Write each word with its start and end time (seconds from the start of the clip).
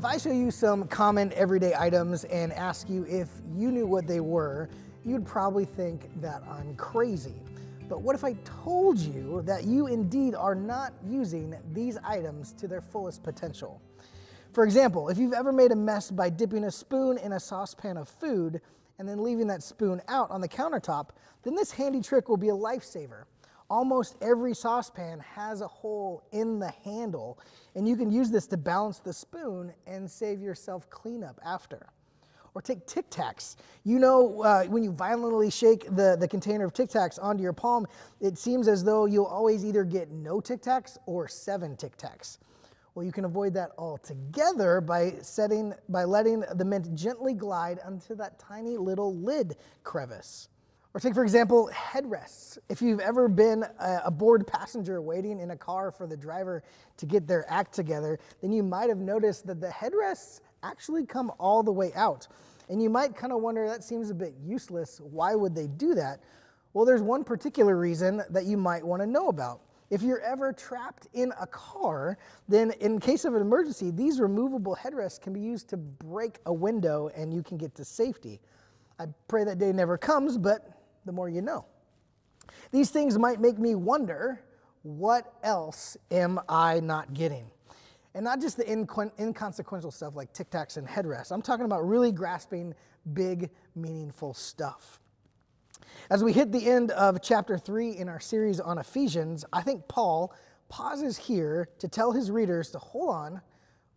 If 0.00 0.06
I 0.06 0.16
show 0.16 0.32
you 0.32 0.50
some 0.50 0.88
common 0.88 1.30
everyday 1.34 1.74
items 1.74 2.24
and 2.24 2.54
ask 2.54 2.88
you 2.88 3.04
if 3.04 3.28
you 3.54 3.70
knew 3.70 3.86
what 3.86 4.06
they 4.06 4.20
were, 4.20 4.70
you'd 5.04 5.26
probably 5.26 5.66
think 5.66 6.08
that 6.22 6.42
I'm 6.50 6.74
crazy. 6.76 7.34
But 7.86 8.00
what 8.00 8.14
if 8.14 8.24
I 8.24 8.32
told 8.64 8.98
you 8.98 9.42
that 9.44 9.64
you 9.64 9.88
indeed 9.88 10.34
are 10.34 10.54
not 10.54 10.94
using 11.06 11.54
these 11.74 11.98
items 12.02 12.52
to 12.52 12.66
their 12.66 12.80
fullest 12.80 13.22
potential? 13.22 13.82
For 14.54 14.64
example, 14.64 15.10
if 15.10 15.18
you've 15.18 15.34
ever 15.34 15.52
made 15.52 15.70
a 15.70 15.76
mess 15.76 16.10
by 16.10 16.30
dipping 16.30 16.64
a 16.64 16.70
spoon 16.70 17.18
in 17.18 17.32
a 17.32 17.40
saucepan 17.40 17.98
of 17.98 18.08
food 18.08 18.62
and 18.98 19.06
then 19.06 19.22
leaving 19.22 19.48
that 19.48 19.62
spoon 19.62 20.00
out 20.08 20.30
on 20.30 20.40
the 20.40 20.48
countertop, 20.48 21.10
then 21.42 21.54
this 21.54 21.72
handy 21.72 22.00
trick 22.00 22.30
will 22.30 22.38
be 22.38 22.48
a 22.48 22.56
lifesaver. 22.56 23.24
Almost 23.70 24.16
every 24.20 24.52
saucepan 24.52 25.20
has 25.20 25.60
a 25.60 25.68
hole 25.68 26.24
in 26.32 26.58
the 26.58 26.72
handle, 26.84 27.38
and 27.76 27.88
you 27.88 27.96
can 27.96 28.10
use 28.10 28.28
this 28.28 28.48
to 28.48 28.56
balance 28.56 28.98
the 28.98 29.12
spoon 29.12 29.72
and 29.86 30.10
save 30.10 30.40
yourself 30.40 30.90
cleanup 30.90 31.38
after. 31.44 31.86
Or 32.52 32.60
take 32.60 32.84
Tic 32.88 33.08
Tacs. 33.10 33.54
You 33.84 34.00
know, 34.00 34.42
uh, 34.42 34.64
when 34.64 34.82
you 34.82 34.90
violently 34.90 35.52
shake 35.52 35.84
the, 35.94 36.16
the 36.18 36.26
container 36.26 36.64
of 36.64 36.72
Tic 36.72 36.90
Tacs 36.90 37.22
onto 37.22 37.44
your 37.44 37.52
palm, 37.52 37.86
it 38.20 38.36
seems 38.36 38.66
as 38.66 38.82
though 38.82 39.06
you'll 39.06 39.24
always 39.24 39.64
either 39.64 39.84
get 39.84 40.10
no 40.10 40.40
Tic 40.40 40.62
Tacs 40.62 40.98
or 41.06 41.28
seven 41.28 41.76
Tic 41.76 41.96
Tacs. 41.96 42.38
Well, 42.96 43.06
you 43.06 43.12
can 43.12 43.24
avoid 43.24 43.54
that 43.54 43.70
altogether 43.78 44.80
by 44.80 45.14
setting 45.22 45.72
by 45.88 46.02
letting 46.02 46.40
the 46.56 46.64
mint 46.64 46.92
gently 46.96 47.34
glide 47.34 47.78
onto 47.84 48.16
that 48.16 48.40
tiny 48.40 48.76
little 48.76 49.14
lid 49.14 49.54
crevice. 49.84 50.48
Or 50.92 50.98
take, 50.98 51.14
for 51.14 51.22
example, 51.22 51.70
headrests. 51.72 52.58
If 52.68 52.82
you've 52.82 52.98
ever 52.98 53.28
been 53.28 53.64
a, 53.78 54.10
bored 54.10 54.44
passenger 54.44 55.00
waiting 55.00 55.38
in 55.38 55.52
a 55.52 55.56
car 55.56 55.92
for 55.92 56.08
the 56.08 56.16
driver 56.16 56.64
to 56.96 57.06
get 57.06 57.28
their 57.28 57.48
act 57.48 57.72
together, 57.72 58.18
then 58.42 58.50
you 58.50 58.64
might 58.64 58.88
have 58.88 58.98
noticed 58.98 59.46
that 59.46 59.60
the 59.60 59.68
headrests 59.68 60.40
actually 60.64 61.06
come 61.06 61.30
all 61.38 61.62
the 61.62 61.70
way 61.70 61.92
out. 61.94 62.26
And 62.68 62.82
you 62.82 62.90
might 62.90 63.14
kind 63.14 63.32
of 63.32 63.40
wonder, 63.40 63.68
that 63.68 63.84
seems 63.84 64.10
a 64.10 64.14
bit 64.14 64.34
useless. 64.44 65.00
Why 65.00 65.36
would 65.36 65.54
they 65.54 65.68
do 65.68 65.94
that? 65.94 66.20
Well, 66.72 66.84
there's 66.84 67.02
one 67.02 67.22
particular 67.22 67.76
reason 67.76 68.22
that 68.30 68.46
you 68.46 68.56
might 68.56 68.84
want 68.84 69.00
to 69.00 69.06
know 69.06 69.28
about. 69.28 69.60
If 69.90 70.02
you're 70.02 70.20
ever 70.20 70.52
trapped 70.52 71.06
in 71.14 71.32
a 71.40 71.46
car, 71.46 72.18
then 72.48 72.72
in 72.80 72.98
case 72.98 73.24
of 73.24 73.34
an 73.34 73.42
emergency, 73.42 73.92
these 73.92 74.20
removable 74.20 74.76
headrests 74.76 75.20
can 75.20 75.32
be 75.32 75.40
used 75.40 75.68
to 75.70 75.76
break 75.76 76.38
a 76.46 76.52
window 76.52 77.10
and 77.14 77.32
you 77.32 77.44
can 77.44 77.58
get 77.58 77.76
to 77.76 77.84
safety. 77.84 78.40
I 78.98 79.06
pray 79.28 79.44
that 79.44 79.58
day 79.58 79.72
never 79.72 79.96
comes, 79.96 80.36
but 80.36 80.79
the 81.10 81.16
more 81.16 81.28
you 81.28 81.42
know. 81.42 81.64
These 82.70 82.90
things 82.90 83.18
might 83.18 83.40
make 83.40 83.58
me 83.58 83.74
wonder 83.74 84.40
what 84.82 85.34
else 85.42 85.96
am 86.12 86.38
I 86.48 86.78
not 86.78 87.14
getting? 87.14 87.50
And 88.14 88.22
not 88.22 88.40
just 88.40 88.56
the 88.56 88.62
inco- 88.62 89.10
inconsequential 89.18 89.90
stuff 89.90 90.14
like 90.14 90.32
tic 90.32 90.50
tacs 90.50 90.76
and 90.76 90.86
headrests. 90.86 91.32
I'm 91.32 91.42
talking 91.42 91.64
about 91.64 91.80
really 91.80 92.12
grasping 92.12 92.74
big, 93.12 93.50
meaningful 93.74 94.34
stuff. 94.34 95.00
As 96.10 96.22
we 96.22 96.32
hit 96.32 96.52
the 96.52 96.64
end 96.64 96.92
of 96.92 97.20
chapter 97.20 97.58
three 97.58 97.96
in 97.96 98.08
our 98.08 98.20
series 98.20 98.60
on 98.60 98.78
Ephesians, 98.78 99.44
I 99.52 99.62
think 99.62 99.88
Paul 99.88 100.32
pauses 100.68 101.16
here 101.16 101.70
to 101.80 101.88
tell 101.88 102.12
his 102.12 102.30
readers 102.30 102.70
to 102.70 102.78
hold 102.78 103.10
on, 103.10 103.40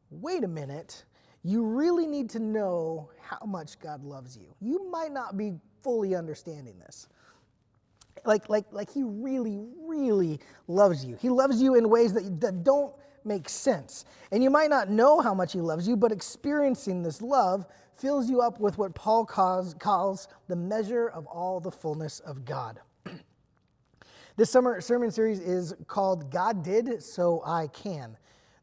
wait 0.09 0.44
a 0.44 0.47
minute. 0.47 1.06
You 1.44 1.64
really 1.64 2.08
need 2.08 2.31
to 2.31 2.39
know 2.39 3.11
how 3.22 3.45
much 3.45 3.80
God 3.80 4.03
loves 4.03 4.36
you. 4.36 4.56
You 4.59 4.89
might 4.89 5.11
not 5.11 5.38
be 5.38 5.53
fully 5.83 6.15
understanding 6.15 6.79
this. 6.79 7.07
Like, 8.25 8.49
like, 8.49 8.65
like 8.71 8.91
he 8.91 9.03
really, 9.03 9.59
really 9.85 10.39
loves 10.67 11.03
you. 11.03 11.17
He 11.21 11.29
loves 11.29 11.61
you 11.61 11.75
in 11.75 11.89
ways 11.89 12.13
that, 12.13 12.39
that 12.41 12.63
don't 12.63 12.93
make 13.25 13.49
sense. 13.49 14.05
And 14.31 14.43
you 14.43 14.49
might 14.49 14.69
not 14.69 14.89
know 14.89 15.19
how 15.19 15.33
much 15.33 15.53
he 15.53 15.61
loves 15.61 15.87
you, 15.87 15.95
but 15.95 16.11
experiencing 16.11 17.03
this 17.03 17.22
love 17.22 17.66
fills 17.95 18.29
you 18.29 18.41
up 18.41 18.59
with 18.59 18.77
what 18.77 18.95
Paul 18.95 19.25
calls, 19.25 19.73
calls 19.75 20.27
the 20.47 20.55
measure 20.55 21.07
of 21.09 21.25
all 21.27 21.59
the 21.59 21.72
fullness 21.72 22.19
of 22.22 22.45
God. 22.45 22.79
this 24.35 24.49
summer 24.49 24.81
sermon 24.81 25.11
series 25.11 25.39
is 25.39 25.73
called 25.88 26.31
God 26.31 26.63
Did, 26.63 27.03
So 27.03 27.41
I 27.45 27.67
Can. 27.67 28.17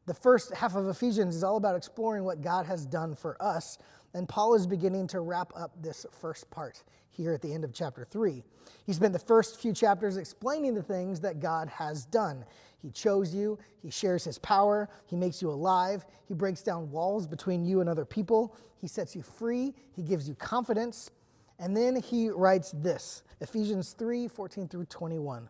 The 0.06 0.14
first 0.14 0.54
half 0.54 0.74
of 0.74 0.88
Ephesians 0.88 1.36
is 1.36 1.44
all 1.44 1.56
about 1.56 1.76
exploring 1.76 2.24
what 2.24 2.40
God 2.40 2.66
has 2.66 2.86
done 2.86 3.14
for 3.14 3.40
us, 3.40 3.78
and 4.14 4.28
Paul 4.28 4.54
is 4.54 4.66
beginning 4.66 5.06
to 5.08 5.20
wrap 5.20 5.52
up 5.56 5.72
this 5.82 6.06
first 6.20 6.50
part 6.50 6.82
here 7.08 7.32
at 7.32 7.42
the 7.42 7.52
end 7.52 7.64
of 7.64 7.72
chapter 7.72 8.04
3. 8.04 8.42
He 8.86 8.92
spent 8.92 9.12
the 9.12 9.18
first 9.18 9.60
few 9.60 9.72
chapters 9.72 10.16
explaining 10.16 10.74
the 10.74 10.82
things 10.82 11.20
that 11.20 11.40
God 11.40 11.68
has 11.68 12.04
done. 12.06 12.44
He 12.80 12.90
chose 12.90 13.34
you, 13.34 13.58
He 13.82 13.90
shares 13.90 14.24
His 14.24 14.38
power, 14.38 14.88
He 15.06 15.16
makes 15.16 15.42
you 15.42 15.50
alive, 15.50 16.04
He 16.26 16.34
breaks 16.34 16.62
down 16.62 16.90
walls 16.90 17.26
between 17.26 17.64
you 17.64 17.80
and 17.80 17.88
other 17.88 18.04
people, 18.04 18.56
He 18.80 18.88
sets 18.88 19.14
you 19.14 19.22
free, 19.22 19.74
He 19.94 20.02
gives 20.02 20.28
you 20.28 20.34
confidence. 20.34 21.10
And 21.58 21.76
then 21.76 21.96
He 21.96 22.30
writes 22.30 22.72
this 22.72 23.22
Ephesians 23.40 23.92
3 23.92 24.28
14 24.28 24.68
through 24.68 24.86
21. 24.86 25.48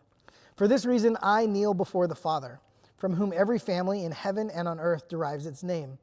For 0.57 0.67
this 0.67 0.85
reason, 0.85 1.17
I 1.21 1.45
kneel 1.45 1.73
before 1.73 2.07
the 2.07 2.15
Father, 2.15 2.59
from 2.97 3.15
whom 3.15 3.33
every 3.35 3.57
family 3.57 4.03
in 4.03 4.11
heaven 4.11 4.51
and 4.51 4.67
on 4.67 4.79
earth 4.79 5.07
derives 5.07 5.45
its 5.45 5.63
name. 5.63 5.97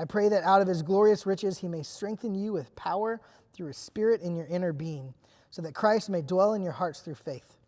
I 0.00 0.06
pray 0.06 0.30
that 0.30 0.44
out 0.44 0.62
of 0.62 0.68
his 0.68 0.80
glorious 0.80 1.26
riches 1.26 1.58
he 1.58 1.68
may 1.68 1.82
strengthen 1.82 2.34
you 2.34 2.54
with 2.54 2.74
power 2.74 3.20
through 3.52 3.66
his 3.66 3.76
Spirit 3.76 4.22
in 4.22 4.34
your 4.34 4.46
inner 4.46 4.72
being, 4.72 5.12
so 5.50 5.60
that 5.60 5.74
Christ 5.74 6.08
may 6.08 6.22
dwell 6.22 6.54
in 6.54 6.62
your 6.62 6.72
hearts 6.72 7.00
through 7.00 7.16
faith. 7.16 7.58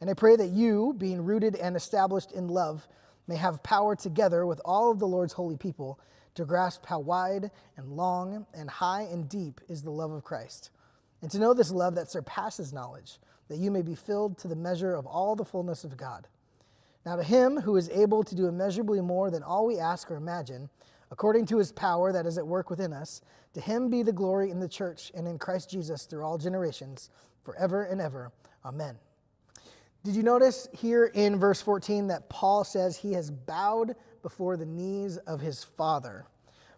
And 0.00 0.10
I 0.10 0.14
pray 0.14 0.34
that 0.34 0.48
you, 0.48 0.96
being 0.98 1.24
rooted 1.24 1.54
and 1.54 1.76
established 1.76 2.32
in 2.32 2.48
love, 2.48 2.88
may 3.28 3.36
have 3.36 3.62
power 3.62 3.94
together 3.94 4.46
with 4.46 4.60
all 4.64 4.90
of 4.90 4.98
the 4.98 5.06
Lord's 5.06 5.34
holy 5.34 5.56
people 5.56 6.00
to 6.34 6.44
grasp 6.44 6.84
how 6.86 6.98
wide 6.98 7.52
and 7.76 7.92
long 7.92 8.46
and 8.52 8.68
high 8.68 9.02
and 9.02 9.28
deep 9.28 9.60
is 9.68 9.82
the 9.82 9.90
love 9.92 10.10
of 10.10 10.24
Christ, 10.24 10.70
and 11.22 11.30
to 11.30 11.38
know 11.38 11.54
this 11.54 11.70
love 11.70 11.94
that 11.94 12.10
surpasses 12.10 12.72
knowledge, 12.72 13.20
that 13.46 13.58
you 13.58 13.70
may 13.70 13.82
be 13.82 13.94
filled 13.94 14.38
to 14.38 14.48
the 14.48 14.56
measure 14.56 14.92
of 14.92 15.06
all 15.06 15.36
the 15.36 15.44
fullness 15.44 15.84
of 15.84 15.96
God. 15.96 16.26
Now, 17.04 17.14
to 17.14 17.22
him 17.22 17.60
who 17.60 17.76
is 17.76 17.88
able 17.90 18.24
to 18.24 18.34
do 18.34 18.48
immeasurably 18.48 19.00
more 19.00 19.30
than 19.30 19.44
all 19.44 19.66
we 19.66 19.78
ask 19.78 20.10
or 20.10 20.16
imagine, 20.16 20.68
according 21.10 21.46
to 21.46 21.58
his 21.58 21.72
power 21.72 22.12
that 22.12 22.26
is 22.26 22.38
at 22.38 22.46
work 22.46 22.70
within 22.70 22.92
us. 22.92 23.20
To 23.54 23.60
him 23.60 23.88
be 23.88 24.02
the 24.02 24.12
glory 24.12 24.50
in 24.50 24.60
the 24.60 24.68
church 24.68 25.12
and 25.14 25.26
in 25.26 25.38
Christ 25.38 25.70
Jesus 25.70 26.04
through 26.04 26.24
all 26.24 26.38
generations, 26.38 27.10
forever 27.44 27.84
and 27.84 28.00
ever. 28.00 28.32
Amen. 28.64 28.96
Did 30.04 30.14
you 30.14 30.22
notice 30.22 30.68
here 30.72 31.06
in 31.06 31.38
verse 31.38 31.60
14 31.60 32.06
that 32.08 32.28
Paul 32.28 32.64
says 32.64 32.96
he 32.96 33.12
has 33.14 33.30
bowed 33.30 33.96
before 34.22 34.56
the 34.56 34.66
knees 34.66 35.16
of 35.16 35.40
his 35.40 35.64
Father? 35.64 36.26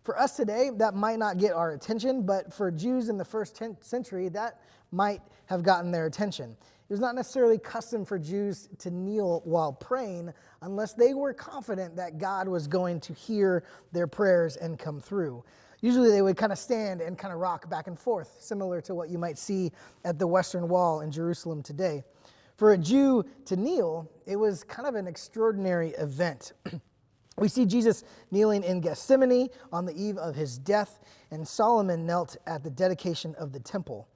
For 0.09 0.19
us 0.19 0.35
today, 0.37 0.71
that 0.77 0.95
might 0.95 1.19
not 1.19 1.37
get 1.37 1.53
our 1.53 1.73
attention, 1.73 2.23
but 2.23 2.51
for 2.51 2.71
Jews 2.71 3.11
in 3.11 3.19
the 3.19 3.27
first 3.27 3.63
century, 3.83 4.31
that 4.31 4.59
might 4.91 5.21
have 5.45 5.63
gotten 5.63 5.91
their 5.91 6.07
attention. 6.07 6.53
It 6.53 6.89
was 6.89 6.99
not 6.99 7.15
necessarily 7.15 7.59
custom 7.59 8.07
for 8.07 8.19
Jews 8.19 8.71
to 8.79 8.91
kneel 8.91 9.43
while 9.45 9.71
praying 9.71 10.33
unless 10.63 10.95
they 10.95 11.13
were 11.13 11.35
confident 11.35 11.95
that 11.97 12.17
God 12.17 12.49
was 12.49 12.67
going 12.67 13.01
to 13.01 13.13
hear 13.13 13.65
their 13.93 14.07
prayers 14.07 14.57
and 14.57 14.79
come 14.79 14.99
through. 14.99 15.45
Usually 15.83 16.11
they 16.11 16.23
would 16.23 16.39
kind 16.39 16.53
of 16.53 16.59
stand 16.59 17.03
and 17.03 17.19
kind 17.19 17.35
of 17.35 17.39
rock 17.39 17.69
back 17.69 17.87
and 17.87 17.99
forth, 17.99 18.35
similar 18.41 18.81
to 18.81 18.95
what 18.95 19.11
you 19.11 19.19
might 19.19 19.37
see 19.37 19.73
at 20.07 20.19
the 20.19 20.27
Western 20.27 20.71
Wall 20.71 21.03
in 21.03 21.13
Jerusalem 21.13 21.63
today. 21.63 22.03
For 22.57 22.73
a 22.73 22.79
Jew 22.79 23.27
to 23.45 23.57
kneel, 23.57 24.11
it 24.25 24.37
was 24.37 24.65
kind 24.65 24.89
of 24.89 24.95
an 24.95 25.07
extraordinary 25.07 25.91
event. 25.91 26.55
we 27.39 27.49
see 27.49 27.65
Jesus 27.67 28.05
kneeling 28.31 28.63
in 28.63 28.81
Gethsemane 28.81 29.49
on 29.73 29.85
the 29.85 29.95
eve 29.95 30.19
of 30.19 30.35
his 30.35 30.59
death, 30.59 31.01
and 31.31 31.47
Solomon 31.47 32.05
knelt 32.05 32.37
at 32.47 32.63
the 32.63 32.71
dedication 32.71 33.35
of 33.37 33.53
the 33.53 33.61
temple. 33.61 34.09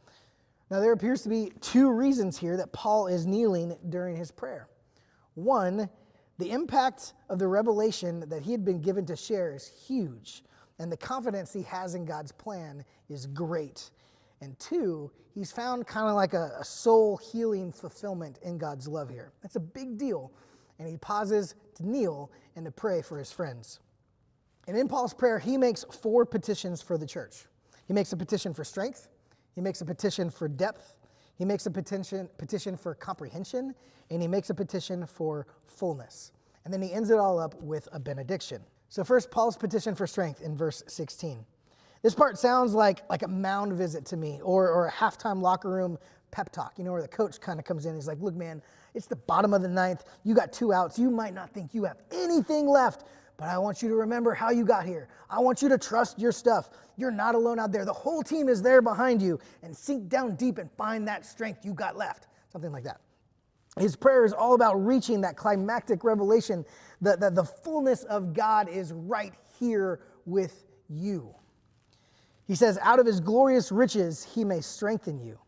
Now, 0.71 0.81
there 0.81 0.93
appears 0.93 1.23
to 1.23 1.29
be 1.29 1.53
two 1.61 1.91
reasons 1.91 2.39
here 2.39 2.57
that 2.57 2.73
Paul 2.73 3.07
is 3.07 3.27
kneeling 3.27 3.77
during 3.91 4.17
his 4.17 4.31
prayer. 4.31 4.69
One, 5.35 5.89
the 6.39 6.51
impact 6.51 7.13
of 7.29 7.39
the 7.39 7.47
revelation 7.47 8.29
that 8.29 8.43
he 8.43 8.53
had 8.53 8.65
been 8.65 8.81
given 8.81 9.05
to 9.07 9.17
share 9.17 9.55
is 9.55 9.71
huge, 9.87 10.43
and 10.79 10.91
the 10.91 10.97
confidence 10.97 11.53
he 11.53 11.63
has 11.63 11.95
in 11.95 12.05
God's 12.05 12.33
plan 12.33 12.85
is 13.09 13.27
great. 13.27 13.91
And 14.41 14.59
two, 14.59 15.11
he's 15.35 15.53
found 15.53 15.87
kind 15.87 16.09
of 16.09 16.15
like 16.15 16.35
a, 16.35 16.53
a 16.59 16.65
soul 16.65 17.17
healing 17.19 17.71
fulfillment 17.71 18.39
in 18.43 18.59
God's 18.59 18.89
love 18.89 19.09
here. 19.09 19.31
That's 19.43 19.57
a 19.57 19.61
big 19.61 19.99
deal. 19.99 20.33
And 20.79 20.89
he 20.89 20.97
pauses 20.97 21.55
to 21.77 21.89
kneel 21.89 22.31
and 22.57 22.65
to 22.65 22.71
pray 22.71 23.03
for 23.03 23.19
his 23.19 23.33
friends. 23.33 23.81
And 24.67 24.77
in 24.77 24.89
Paul's 24.89 25.15
prayer, 25.15 25.39
he 25.39 25.57
makes 25.57 25.85
four 25.85 26.25
petitions 26.25 26.81
for 26.81 26.97
the 26.97 27.07
church. 27.07 27.47
He 27.87 27.93
makes 27.93 28.13
a 28.13 28.17
petition 28.17 28.55
for 28.55 28.65
strength, 28.65 29.09
he 29.55 29.61
makes 29.61 29.81
a 29.81 29.85
petition 29.85 30.31
for 30.31 30.49
depth, 30.49 30.97
he 31.37 31.45
makes 31.45 31.67
a 31.67 31.71
petition, 31.71 32.29
petition 32.39 32.77
for 32.77 32.95
comprehension, 32.95 33.75
and 34.11 34.23
he 34.23 34.29
makes 34.29 34.51
a 34.51 34.55
petition 34.55 35.07
for 35.07 35.47
fullness. 35.67 36.33
And 36.65 36.73
then 36.73 36.81
he 36.81 36.93
ends 36.93 37.11
it 37.11 37.19
all 37.19 37.39
up 37.39 37.61
with 37.61 37.89
a 37.93 37.99
benediction. 37.99 38.63
So, 38.89 39.03
first, 39.03 39.31
Paul's 39.31 39.57
petition 39.57 39.95
for 39.95 40.07
strength 40.07 40.43
in 40.43 40.57
verse 40.57 40.83
16. 40.87 41.45
This 42.03 42.15
part 42.15 42.39
sounds 42.39 42.75
like, 42.75 43.09
like 43.09 43.23
a 43.23 43.29
mound 43.29 43.73
visit 43.73 44.05
to 44.07 44.17
me 44.17 44.41
or, 44.43 44.69
or 44.69 44.87
a 44.87 44.93
halftime 44.93 45.41
locker 45.41 45.71
room 45.71 45.99
pep 46.33 46.51
talk, 46.51 46.73
you 46.77 46.85
know, 46.85 46.91
where 46.91 47.03
the 47.03 47.09
coach 47.09 47.41
kind 47.41 47.61
of 47.61 47.65
comes 47.65 47.87
in. 47.87 47.95
He's 47.95 48.09
like, 48.09 48.21
Look, 48.21 48.35
man, 48.35 48.61
it's 48.95 49.07
the 49.07 49.17
bottom 49.17 49.55
of 49.55 49.63
the 49.63 49.69
ninth. 49.69 50.05
You 50.25 50.35
got 50.35 50.53
two 50.53 50.73
outs. 50.73 50.99
You 50.99 51.11
might 51.11 51.35
not 51.35 51.51
think 51.51 51.73
you 51.75 51.85
have 51.85 51.99
anything 52.11 52.67
left, 52.67 53.05
but 53.37 53.49
I 53.49 53.59
want 53.59 53.83
you 53.83 53.89
to 53.89 53.95
remember 53.95 54.35
how 54.35 54.51
you 54.51 54.65
got 54.65 54.85
here. 54.85 55.09
I 55.31 55.39
want 55.39 55.63
you 55.63 55.69
to 55.69 55.79
trust 55.79 56.19
your 56.19 56.33
stuff. 56.33 56.71
You're 56.97 57.11
not 57.11 57.35
alone 57.35 57.59
out 57.59 57.73
there. 57.73 57.85
The 57.85 57.93
whole 57.93 58.23
team 58.23 58.49
is 58.49 58.63
there 58.63 58.83
behind 58.83 59.23
you. 59.23 59.39
And 59.63 59.77
sink 59.77 60.09
down 60.09 60.35
deep 60.35 60.59
and 60.59 60.71
find 60.73 61.07
that 61.09 61.25
strength 61.25 61.65
you 61.65 61.73
got 61.73 61.97
left. 61.97 62.27
Something 62.51 62.73
like 62.73 62.85
that. 62.85 63.01
His 63.79 63.97
prayer 63.97 64.25
is 64.25 64.35
all 64.35 64.55
about 64.55 64.75
reaching 64.75 65.23
that 65.23 65.37
climactic 65.37 66.05
revelation 66.05 66.65
that, 67.01 67.21
that 67.21 67.35
the 67.35 67.45
fullness 67.45 68.05
of 68.05 68.35
God 68.35 68.69
is 68.69 68.93
right 68.93 69.33
here 69.59 70.01
with 70.27 70.65
you. 70.91 71.35
He 72.47 72.55
says, 72.55 72.79
Out 72.83 72.99
of 72.99 73.07
his 73.07 73.19
glorious 73.19 73.73
riches, 73.73 74.23
he 74.23 74.45
may 74.45 74.61
strengthen 74.61 75.21
you. 75.21 75.39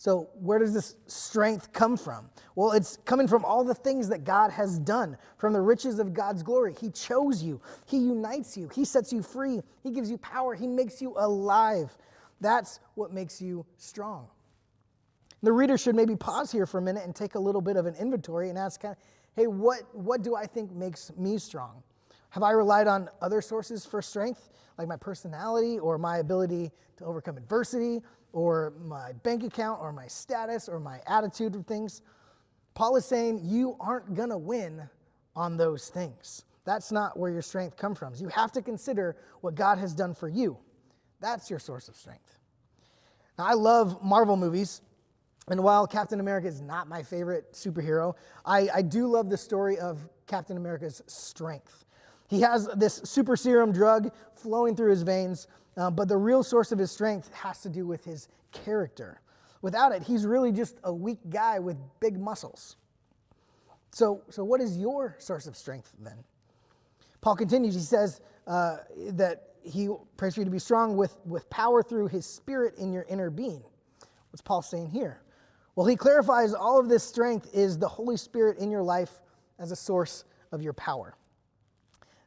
So, 0.00 0.30
where 0.32 0.58
does 0.58 0.72
this 0.72 0.96
strength 1.08 1.74
come 1.74 1.94
from? 1.94 2.30
Well, 2.54 2.72
it's 2.72 2.96
coming 3.04 3.28
from 3.28 3.44
all 3.44 3.62
the 3.62 3.74
things 3.74 4.08
that 4.08 4.24
God 4.24 4.50
has 4.50 4.78
done, 4.78 5.14
from 5.36 5.52
the 5.52 5.60
riches 5.60 5.98
of 5.98 6.14
God's 6.14 6.42
glory. 6.42 6.74
He 6.80 6.88
chose 6.88 7.42
you, 7.42 7.60
He 7.84 7.98
unites 7.98 8.56
you, 8.56 8.70
He 8.72 8.86
sets 8.86 9.12
you 9.12 9.22
free, 9.22 9.60
He 9.82 9.90
gives 9.90 10.10
you 10.10 10.16
power, 10.16 10.54
He 10.54 10.66
makes 10.66 11.02
you 11.02 11.12
alive. 11.18 11.94
That's 12.40 12.80
what 12.94 13.12
makes 13.12 13.42
you 13.42 13.66
strong. 13.76 14.26
The 15.42 15.52
reader 15.52 15.76
should 15.76 15.96
maybe 15.96 16.16
pause 16.16 16.50
here 16.50 16.64
for 16.64 16.78
a 16.78 16.82
minute 16.82 17.04
and 17.04 17.14
take 17.14 17.34
a 17.34 17.38
little 17.38 17.60
bit 17.60 17.76
of 17.76 17.84
an 17.84 17.94
inventory 17.96 18.48
and 18.48 18.56
ask, 18.56 18.80
hey, 19.36 19.48
what, 19.48 19.82
what 19.92 20.22
do 20.22 20.34
I 20.34 20.46
think 20.46 20.72
makes 20.72 21.12
me 21.18 21.36
strong? 21.36 21.82
Have 22.30 22.42
I 22.42 22.52
relied 22.52 22.86
on 22.86 23.10
other 23.20 23.42
sources 23.42 23.84
for 23.84 24.00
strength, 24.00 24.48
like 24.78 24.88
my 24.88 24.96
personality 24.96 25.78
or 25.78 25.98
my 25.98 26.18
ability 26.18 26.70
to 26.96 27.04
overcome 27.04 27.36
adversity? 27.36 28.00
Or 28.32 28.72
my 28.84 29.12
bank 29.22 29.42
account 29.44 29.80
or 29.80 29.92
my 29.92 30.06
status 30.06 30.68
or 30.68 30.80
my 30.80 31.00
attitude 31.06 31.54
of 31.54 31.66
things. 31.66 32.02
Paul 32.74 32.96
is 32.96 33.04
saying 33.04 33.40
you 33.44 33.76
aren't 33.80 34.14
going 34.14 34.30
to 34.30 34.38
win 34.38 34.88
on 35.34 35.56
those 35.56 35.88
things. 35.88 36.44
That's 36.64 36.92
not 36.92 37.18
where 37.18 37.30
your 37.30 37.42
strength 37.42 37.76
comes 37.76 37.98
from. 37.98 38.14
You 38.16 38.28
have 38.28 38.52
to 38.52 38.62
consider 38.62 39.16
what 39.40 39.54
God 39.54 39.78
has 39.78 39.94
done 39.94 40.14
for 40.14 40.28
you. 40.28 40.58
That's 41.20 41.50
your 41.50 41.58
source 41.58 41.88
of 41.88 41.96
strength. 41.96 42.38
Now, 43.38 43.46
I 43.46 43.54
love 43.54 44.02
Marvel 44.02 44.36
movies. 44.36 44.82
And 45.48 45.62
while 45.62 45.86
Captain 45.86 46.20
America 46.20 46.46
is 46.46 46.60
not 46.60 46.88
my 46.88 47.02
favorite 47.02 47.52
superhero, 47.52 48.14
I, 48.44 48.68
I 48.74 48.82
do 48.82 49.06
love 49.06 49.28
the 49.28 49.36
story 49.36 49.78
of 49.78 50.08
Captain 50.26 50.56
America's 50.56 51.02
strength. 51.06 51.84
He 52.28 52.40
has 52.42 52.68
this 52.76 53.00
super 53.04 53.36
serum 53.36 53.72
drug 53.72 54.12
flowing 54.34 54.76
through 54.76 54.90
his 54.90 55.02
veins 55.02 55.48
uh, 55.76 55.90
but 55.90 56.08
the 56.08 56.16
real 56.16 56.42
source 56.42 56.72
of 56.72 56.78
his 56.78 56.90
strength 56.90 57.32
has 57.32 57.60
to 57.62 57.68
do 57.68 57.86
with 57.86 58.04
his 58.04 58.28
character. 58.52 59.20
Without 59.62 59.92
it, 59.92 60.02
he's 60.02 60.26
really 60.26 60.52
just 60.52 60.78
a 60.84 60.92
weak 60.92 61.18
guy 61.28 61.58
with 61.58 61.76
big 62.00 62.18
muscles. 62.18 62.76
So, 63.92 64.22
so 64.30 64.44
what 64.44 64.60
is 64.60 64.76
your 64.78 65.16
source 65.18 65.46
of 65.46 65.56
strength 65.56 65.92
then? 66.00 66.24
Paul 67.20 67.36
continues, 67.36 67.74
he 67.74 67.80
says 67.80 68.20
uh, 68.46 68.78
that 69.12 69.50
he 69.62 69.88
prays 70.16 70.34
for 70.34 70.40
you 70.40 70.44
to 70.44 70.50
be 70.50 70.58
strong 70.58 70.96
with, 70.96 71.16
with 71.26 71.48
power 71.50 71.82
through 71.82 72.08
his 72.08 72.24
spirit 72.24 72.76
in 72.78 72.92
your 72.92 73.04
inner 73.08 73.30
being. 73.30 73.62
What's 74.30 74.40
Paul 74.42 74.62
saying 74.62 74.90
here? 74.90 75.20
Well, 75.76 75.86
he 75.86 75.96
clarifies 75.96 76.54
all 76.54 76.78
of 76.78 76.88
this 76.88 77.04
strength 77.04 77.50
is 77.52 77.78
the 77.78 77.88
Holy 77.88 78.16
Spirit 78.16 78.58
in 78.58 78.70
your 78.70 78.82
life 78.82 79.20
as 79.58 79.70
a 79.70 79.76
source 79.76 80.24
of 80.52 80.62
your 80.62 80.72
power. 80.72 81.14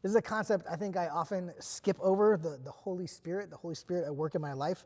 This 0.04 0.10
is 0.10 0.16
a 0.18 0.22
concept 0.22 0.68
I 0.70 0.76
think 0.76 0.98
I 0.98 1.08
often 1.08 1.54
skip 1.60 1.98
over 2.02 2.38
the, 2.38 2.60
the 2.62 2.72
Holy 2.72 3.08
Spirit, 3.08 3.50
the 3.50 3.56
Holy 3.56 3.74
Spirit 3.74 4.06
at 4.06 4.14
work 4.14 4.36
in 4.36 4.42
my 4.42 4.52
life. 4.52 4.86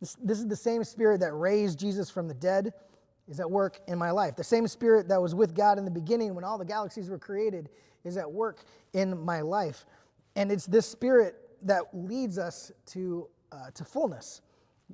This, 0.00 0.16
this 0.24 0.38
is 0.38 0.48
the 0.48 0.56
same 0.56 0.82
Spirit 0.82 1.20
that 1.20 1.32
raised 1.32 1.78
Jesus 1.78 2.08
from 2.08 2.28
the 2.28 2.34
dead, 2.34 2.72
is 3.28 3.40
at 3.40 3.50
work 3.50 3.80
in 3.88 3.98
my 3.98 4.10
life. 4.10 4.36
The 4.36 4.44
same 4.44 4.66
Spirit 4.66 5.06
that 5.08 5.20
was 5.20 5.34
with 5.34 5.54
God 5.54 5.76
in 5.76 5.84
the 5.84 5.90
beginning 5.90 6.34
when 6.34 6.44
all 6.44 6.56
the 6.56 6.64
galaxies 6.64 7.10
were 7.10 7.18
created 7.18 7.68
is 8.04 8.16
at 8.16 8.30
work 8.30 8.64
in 8.94 9.22
my 9.22 9.42
life. 9.42 9.84
And 10.34 10.50
it's 10.50 10.66
this 10.66 10.86
Spirit 10.86 11.36
that 11.62 11.82
leads 11.92 12.38
us 12.38 12.72
to, 12.86 13.28
uh, 13.52 13.70
to 13.74 13.84
fullness. 13.84 14.40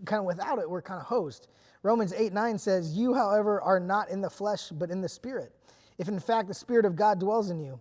Kind 0.04 0.18
of 0.18 0.26
without 0.26 0.58
it, 0.58 0.68
we're 0.68 0.82
kind 0.82 1.00
of 1.00 1.06
hosed. 1.06 1.46
Romans 1.84 2.12
8 2.12 2.32
9 2.32 2.58
says, 2.58 2.96
You, 2.96 3.14
however, 3.14 3.60
are 3.62 3.80
not 3.80 4.10
in 4.10 4.20
the 4.20 4.30
flesh, 4.30 4.70
but 4.70 4.90
in 4.90 5.00
the 5.00 5.08
Spirit. 5.08 5.52
If 5.98 6.08
in 6.08 6.18
fact 6.18 6.48
the 6.48 6.54
Spirit 6.54 6.84
of 6.84 6.96
God 6.96 7.20
dwells 7.20 7.50
in 7.50 7.60
you, 7.60 7.78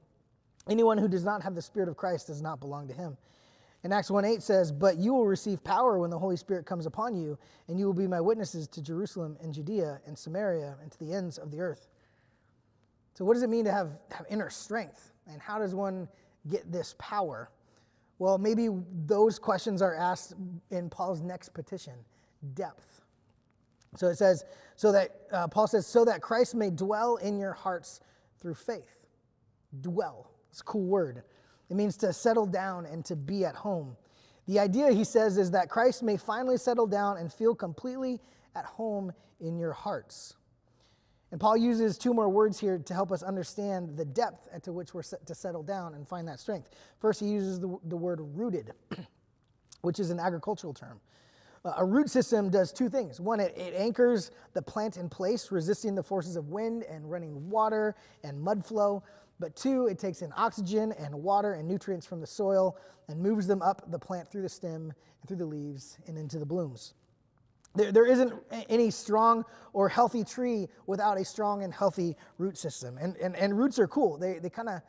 Anyone 0.67 0.97
who 0.97 1.07
does 1.07 1.23
not 1.23 1.41
have 1.43 1.55
the 1.55 1.61
Spirit 1.61 1.89
of 1.89 1.97
Christ 1.97 2.27
does 2.27 2.41
not 2.41 2.59
belong 2.59 2.87
to 2.87 2.93
him. 2.93 3.17
And 3.83 3.93
Acts 3.93 4.11
1 4.11 4.25
8 4.25 4.43
says, 4.43 4.71
But 4.71 4.97
you 4.97 5.13
will 5.13 5.25
receive 5.25 5.63
power 5.63 5.99
when 5.99 6.09
the 6.09 6.19
Holy 6.19 6.35
Spirit 6.35 6.65
comes 6.65 6.85
upon 6.85 7.15
you, 7.15 7.37
and 7.67 7.79
you 7.79 7.85
will 7.85 7.93
be 7.93 8.07
my 8.07 8.19
witnesses 8.19 8.67
to 8.69 8.81
Jerusalem 8.81 9.37
and 9.41 9.53
Judea 9.53 10.01
and 10.05 10.17
Samaria 10.17 10.75
and 10.81 10.91
to 10.91 10.99
the 10.99 11.13
ends 11.13 11.37
of 11.37 11.51
the 11.51 11.61
earth. 11.61 11.87
So, 13.13 13.23
what 13.25 13.35
does 13.35 13.43
it 13.43 13.49
mean 13.49 13.65
to 13.65 13.71
have, 13.71 13.97
have 14.11 14.25
inner 14.29 14.49
strength? 14.49 15.13
And 15.27 15.41
how 15.41 15.59
does 15.59 15.73
one 15.75 16.07
get 16.47 16.71
this 16.71 16.95
power? 16.99 17.49
Well, 18.17 18.37
maybe 18.37 18.69
those 19.05 19.39
questions 19.39 19.81
are 19.81 19.95
asked 19.95 20.33
in 20.71 20.89
Paul's 20.89 21.21
next 21.21 21.49
petition 21.49 21.93
depth. 22.53 23.01
So 23.95 24.07
it 24.07 24.17
says, 24.17 24.45
so 24.75 24.91
that, 24.91 25.09
uh, 25.31 25.47
Paul 25.47 25.67
says, 25.67 25.87
so 25.87 26.05
that 26.05 26.21
Christ 26.21 26.55
may 26.55 26.69
dwell 26.69 27.17
in 27.17 27.37
your 27.37 27.53
hearts 27.53 28.01
through 28.39 28.55
faith. 28.55 29.07
Dwell. 29.81 30.29
It's 30.51 30.61
a 30.61 30.63
cool 30.63 30.85
word. 30.85 31.23
It 31.69 31.75
means 31.75 31.97
to 31.97 32.13
settle 32.13 32.45
down 32.45 32.85
and 32.85 33.05
to 33.05 33.15
be 33.15 33.45
at 33.45 33.55
home. 33.55 33.95
The 34.47 34.59
idea, 34.59 34.91
he 34.91 35.03
says, 35.03 35.37
is 35.37 35.51
that 35.51 35.69
Christ 35.69 36.01
may 36.01 36.17
finally 36.17 36.57
settle 36.57 36.87
down 36.87 37.17
and 37.17 37.31
feel 37.31 37.53
completely 37.53 38.19
at 38.55 38.65
home 38.65 39.11
in 39.39 39.59
your 39.59 39.73
hearts. 39.73 40.35
And 41.31 41.39
Paul 41.39 41.57
uses 41.57 41.97
two 41.97 42.13
more 42.13 42.29
words 42.29 42.59
here 42.59 42.79
to 42.79 42.93
help 42.93 43.11
us 43.11 43.21
understand 43.21 43.95
the 43.95 44.05
depth 44.05 44.47
at 44.51 44.63
to 44.63 44.73
which 44.73 44.93
we're 44.93 45.03
set 45.03 45.25
to 45.27 45.35
settle 45.35 45.61
down 45.61 45.93
and 45.93 46.07
find 46.07 46.27
that 46.27 46.39
strength. 46.39 46.71
First, 46.99 47.19
he 47.19 47.27
uses 47.27 47.59
the, 47.59 47.77
the 47.85 47.95
word 47.95 48.19
rooted, 48.33 48.73
which 49.81 49.99
is 49.99 50.09
an 50.09 50.19
agricultural 50.19 50.73
term. 50.73 50.99
Uh, 51.63 51.73
a 51.77 51.85
root 51.85 52.09
system 52.09 52.49
does 52.49 52.71
two 52.71 52.89
things. 52.89 53.19
One, 53.19 53.39
it, 53.39 53.55
it 53.55 53.75
anchors 53.75 54.31
the 54.53 54.61
plant 54.61 54.97
in 54.97 55.09
place, 55.09 55.51
resisting 55.51 55.93
the 55.93 56.01
forces 56.01 56.35
of 56.35 56.49
wind 56.49 56.83
and 56.83 57.09
running 57.09 57.49
water 57.49 57.95
and 58.23 58.41
mud 58.41 58.65
flow. 58.65 59.03
But 59.39 59.55
two, 59.55 59.87
it 59.87 59.97
takes 59.97 60.21
in 60.21 60.33
oxygen 60.35 60.93
and 60.93 61.15
water 61.15 61.53
and 61.53 61.67
nutrients 61.67 62.05
from 62.05 62.19
the 62.19 62.27
soil 62.27 62.77
and 63.07 63.19
moves 63.19 63.47
them 63.47 63.61
up 63.61 63.89
the 63.89 63.99
plant 63.99 64.29
through 64.29 64.41
the 64.41 64.49
stem 64.49 64.91
and 65.21 65.27
through 65.27 65.37
the 65.37 65.45
leaves 65.45 65.97
and 66.07 66.17
into 66.17 66.39
the 66.39 66.45
blooms. 66.45 66.93
There, 67.75 67.91
there 67.91 68.05
isn't 68.05 68.33
any 68.67 68.91
strong 68.91 69.45
or 69.73 69.87
healthy 69.87 70.23
tree 70.23 70.67
without 70.87 71.19
a 71.19 71.25
strong 71.25 71.63
and 71.63 71.73
healthy 71.73 72.17
root 72.37 72.57
system. 72.57 72.97
And, 72.97 73.15
and, 73.17 73.35
and 73.35 73.57
roots 73.57 73.79
are 73.79 73.87
cool. 73.87 74.17
They, 74.17 74.39
they 74.39 74.49
kind 74.49 74.69
of 74.69 74.81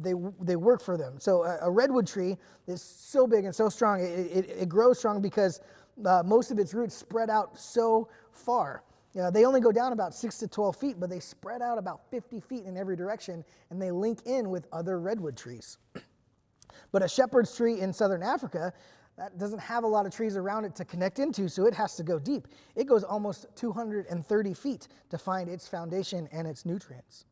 they, 0.00 0.14
they 0.40 0.56
work 0.56 0.80
for 0.80 0.96
them. 0.96 1.18
So 1.18 1.44
a, 1.44 1.58
a, 1.62 1.70
redwood 1.70 2.06
tree 2.06 2.36
is 2.66 2.80
so 2.82 3.26
big 3.26 3.44
and 3.44 3.54
so 3.54 3.68
strong. 3.68 4.00
It, 4.00 4.04
it, 4.04 4.50
it 4.50 4.68
grows 4.68 4.98
strong 4.98 5.20
because 5.20 5.60
uh, 6.06 6.22
most 6.24 6.50
of 6.50 6.58
its 6.58 6.74
roots 6.74 6.94
spread 6.94 7.30
out 7.30 7.58
so 7.58 8.08
far. 8.30 8.84
Know, 9.14 9.30
they 9.30 9.44
only 9.44 9.60
go 9.60 9.72
down 9.72 9.92
about 9.92 10.14
6 10.14 10.38
to 10.38 10.48
12 10.48 10.76
feet, 10.76 11.00
but 11.00 11.10
they 11.10 11.18
spread 11.18 11.60
out 11.60 11.76
about 11.76 12.02
50 12.10 12.40
feet 12.40 12.64
in 12.64 12.76
every 12.76 12.94
direction 12.94 13.44
and 13.70 13.82
they 13.82 13.90
link 13.90 14.20
in 14.26 14.48
with 14.50 14.68
other 14.72 15.00
redwood 15.00 15.36
trees. 15.36 15.78
but 16.92 17.02
a 17.02 17.08
shepherd's 17.08 17.54
tree 17.56 17.80
in 17.80 17.92
southern 17.92 18.22
Africa, 18.22 18.72
that 19.18 19.36
doesn't 19.36 19.58
have 19.58 19.82
a 19.82 19.86
lot 19.86 20.06
of 20.06 20.14
trees 20.14 20.36
around 20.36 20.64
it 20.64 20.76
to 20.76 20.84
connect 20.84 21.18
into, 21.18 21.48
so 21.48 21.66
it 21.66 21.74
has 21.74 21.96
to 21.96 22.04
go 22.04 22.18
deep. 22.18 22.46
It 22.76 22.86
goes 22.86 23.02
almost 23.02 23.46
230 23.56 24.54
feet 24.54 24.88
to 25.10 25.18
find 25.18 25.50
its 25.50 25.66
foundation 25.66 26.28
and 26.30 26.46
its 26.46 26.64
nutrients. 26.64 27.24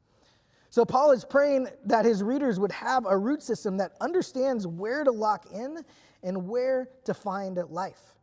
So, 0.69 0.85
Paul 0.85 1.13
is 1.13 1.25
praying 1.25 1.69
that 1.85 2.05
his 2.05 2.25
readers 2.25 2.59
would 2.59 2.73
have 2.73 3.07
a 3.07 3.17
root 3.17 3.41
system 3.41 3.77
that 3.77 3.93
understands 4.01 4.67
where 4.67 5.05
to 5.05 5.13
lock 5.13 5.47
in 5.53 5.79
and 6.25 6.49
where 6.49 6.89
to 7.05 7.15
find 7.15 7.57
life. 7.71 8.17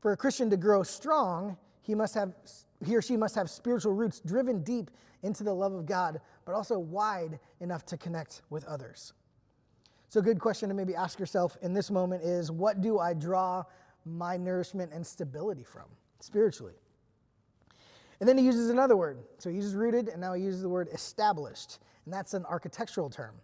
For 0.00 0.12
a 0.12 0.16
Christian 0.16 0.50
to 0.50 0.58
grow 0.58 0.82
strong, 0.82 1.56
he 1.84 1.94
must 1.94 2.14
have 2.14 2.32
he 2.84 2.96
or 2.96 3.02
she 3.02 3.16
must 3.16 3.34
have 3.34 3.48
spiritual 3.48 3.92
roots 3.92 4.20
driven 4.20 4.62
deep 4.62 4.90
into 5.22 5.42
the 5.42 5.52
love 5.52 5.72
of 5.72 5.86
God, 5.86 6.20
but 6.44 6.54
also 6.54 6.78
wide 6.78 7.38
enough 7.60 7.86
to 7.86 7.96
connect 7.96 8.42
with 8.50 8.64
others. 8.64 9.14
So, 10.08 10.20
a 10.20 10.22
good 10.22 10.38
question 10.38 10.68
to 10.68 10.74
maybe 10.74 10.94
ask 10.94 11.18
yourself 11.18 11.56
in 11.62 11.72
this 11.72 11.90
moment 11.90 12.22
is 12.22 12.50
what 12.50 12.80
do 12.80 12.98
I 12.98 13.14
draw 13.14 13.64
my 14.04 14.36
nourishment 14.36 14.92
and 14.92 15.06
stability 15.06 15.64
from 15.64 15.86
spiritually? 16.20 16.74
And 18.20 18.28
then 18.28 18.38
he 18.38 18.44
uses 18.44 18.70
another 18.70 18.96
word. 18.96 19.18
So, 19.38 19.50
he 19.50 19.56
uses 19.56 19.74
rooted, 19.74 20.08
and 20.08 20.20
now 20.20 20.34
he 20.34 20.42
uses 20.42 20.62
the 20.62 20.68
word 20.68 20.88
established, 20.92 21.78
and 22.04 22.14
that's 22.14 22.34
an 22.34 22.44
architectural 22.46 23.10
term. 23.10 23.34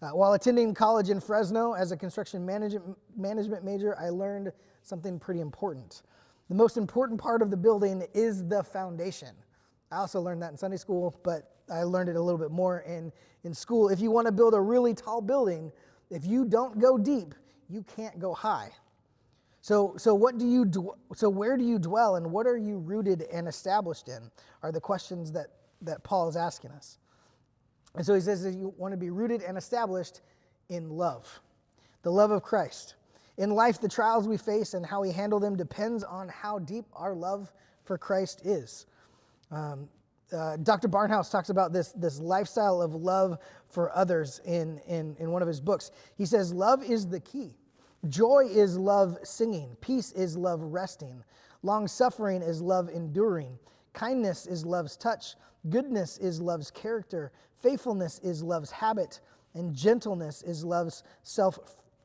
Uh, 0.00 0.10
while 0.10 0.34
attending 0.34 0.74
college 0.74 1.10
in 1.10 1.20
Fresno 1.20 1.72
as 1.72 1.90
a 1.90 1.96
construction 1.96 2.44
management, 2.44 2.96
management 3.16 3.64
major, 3.64 3.98
I 3.98 4.10
learned 4.10 4.52
something 4.82 5.18
pretty 5.18 5.40
important. 5.40 6.02
The 6.48 6.54
most 6.54 6.76
important 6.76 7.20
part 7.20 7.42
of 7.42 7.50
the 7.50 7.56
building 7.56 8.06
is 8.14 8.46
the 8.46 8.62
foundation. 8.62 9.30
I 9.90 9.96
also 9.96 10.20
learned 10.20 10.42
that 10.42 10.52
in 10.52 10.56
Sunday 10.56 10.76
school, 10.76 11.18
but 11.22 11.52
I 11.70 11.82
learned 11.82 12.08
it 12.08 12.16
a 12.16 12.20
little 12.20 12.38
bit 12.38 12.50
more 12.50 12.80
in, 12.80 13.12
in 13.44 13.52
school. 13.52 13.88
If 13.88 14.00
you 14.00 14.10
want 14.10 14.26
to 14.26 14.32
build 14.32 14.54
a 14.54 14.60
really 14.60 14.94
tall 14.94 15.20
building, 15.20 15.72
if 16.10 16.24
you 16.24 16.44
don't 16.44 16.78
go 16.78 16.96
deep, 16.98 17.34
you 17.68 17.84
can't 17.96 18.18
go 18.18 18.32
high. 18.32 18.70
So, 19.60 19.94
so 19.96 20.14
what 20.14 20.38
do 20.38 20.46
you 20.46 20.64
do, 20.64 20.92
so 21.14 21.28
where 21.28 21.56
do 21.56 21.64
you 21.64 21.80
dwell 21.80 22.16
and 22.16 22.30
what 22.30 22.46
are 22.46 22.56
you 22.56 22.78
rooted 22.78 23.22
and 23.32 23.48
established 23.48 24.08
in? 24.08 24.30
Are 24.62 24.70
the 24.70 24.80
questions 24.80 25.32
that, 25.32 25.48
that 25.82 26.04
Paul 26.04 26.28
is 26.28 26.36
asking 26.36 26.70
us. 26.70 26.98
And 27.96 28.06
so 28.06 28.14
he 28.14 28.20
says 28.20 28.44
that 28.44 28.54
you 28.54 28.72
want 28.76 28.92
to 28.92 28.96
be 28.96 29.10
rooted 29.10 29.42
and 29.42 29.58
established 29.58 30.20
in 30.68 30.90
love, 30.90 31.40
the 32.02 32.12
love 32.12 32.30
of 32.30 32.42
Christ. 32.42 32.94
In 33.38 33.50
life, 33.50 33.80
the 33.80 33.88
trials 33.88 34.26
we 34.26 34.36
face 34.36 34.74
and 34.74 34.84
how 34.84 35.02
we 35.02 35.12
handle 35.12 35.38
them 35.38 35.56
depends 35.56 36.04
on 36.04 36.28
how 36.28 36.58
deep 36.58 36.86
our 36.94 37.14
love 37.14 37.52
for 37.84 37.98
Christ 37.98 38.42
is. 38.44 38.86
Um, 39.50 39.88
uh, 40.32 40.56
Dr. 40.56 40.88
Barnhouse 40.88 41.30
talks 41.30 41.50
about 41.50 41.72
this, 41.72 41.92
this 41.92 42.18
lifestyle 42.18 42.82
of 42.82 42.94
love 42.94 43.38
for 43.68 43.94
others 43.96 44.40
in, 44.44 44.80
in, 44.88 45.16
in 45.20 45.30
one 45.30 45.42
of 45.42 45.48
his 45.48 45.60
books. 45.60 45.90
He 46.16 46.26
says, 46.26 46.52
Love 46.52 46.82
is 46.82 47.06
the 47.06 47.20
key. 47.20 47.54
Joy 48.08 48.46
is 48.50 48.76
love 48.76 49.18
singing. 49.22 49.76
Peace 49.80 50.12
is 50.12 50.36
love 50.36 50.60
resting. 50.60 51.22
Long 51.62 51.86
suffering 51.86 52.42
is 52.42 52.60
love 52.60 52.88
enduring. 52.88 53.58
Kindness 53.92 54.46
is 54.46 54.64
love's 54.64 54.96
touch. 54.96 55.34
Goodness 55.68 56.18
is 56.18 56.40
love's 56.40 56.70
character. 56.70 57.32
Faithfulness 57.60 58.18
is 58.20 58.42
love's 58.42 58.70
habit. 58.70 59.20
And 59.54 59.74
gentleness 59.74 60.42
is 60.42 60.64
love's 60.64 61.02
self 61.22 61.58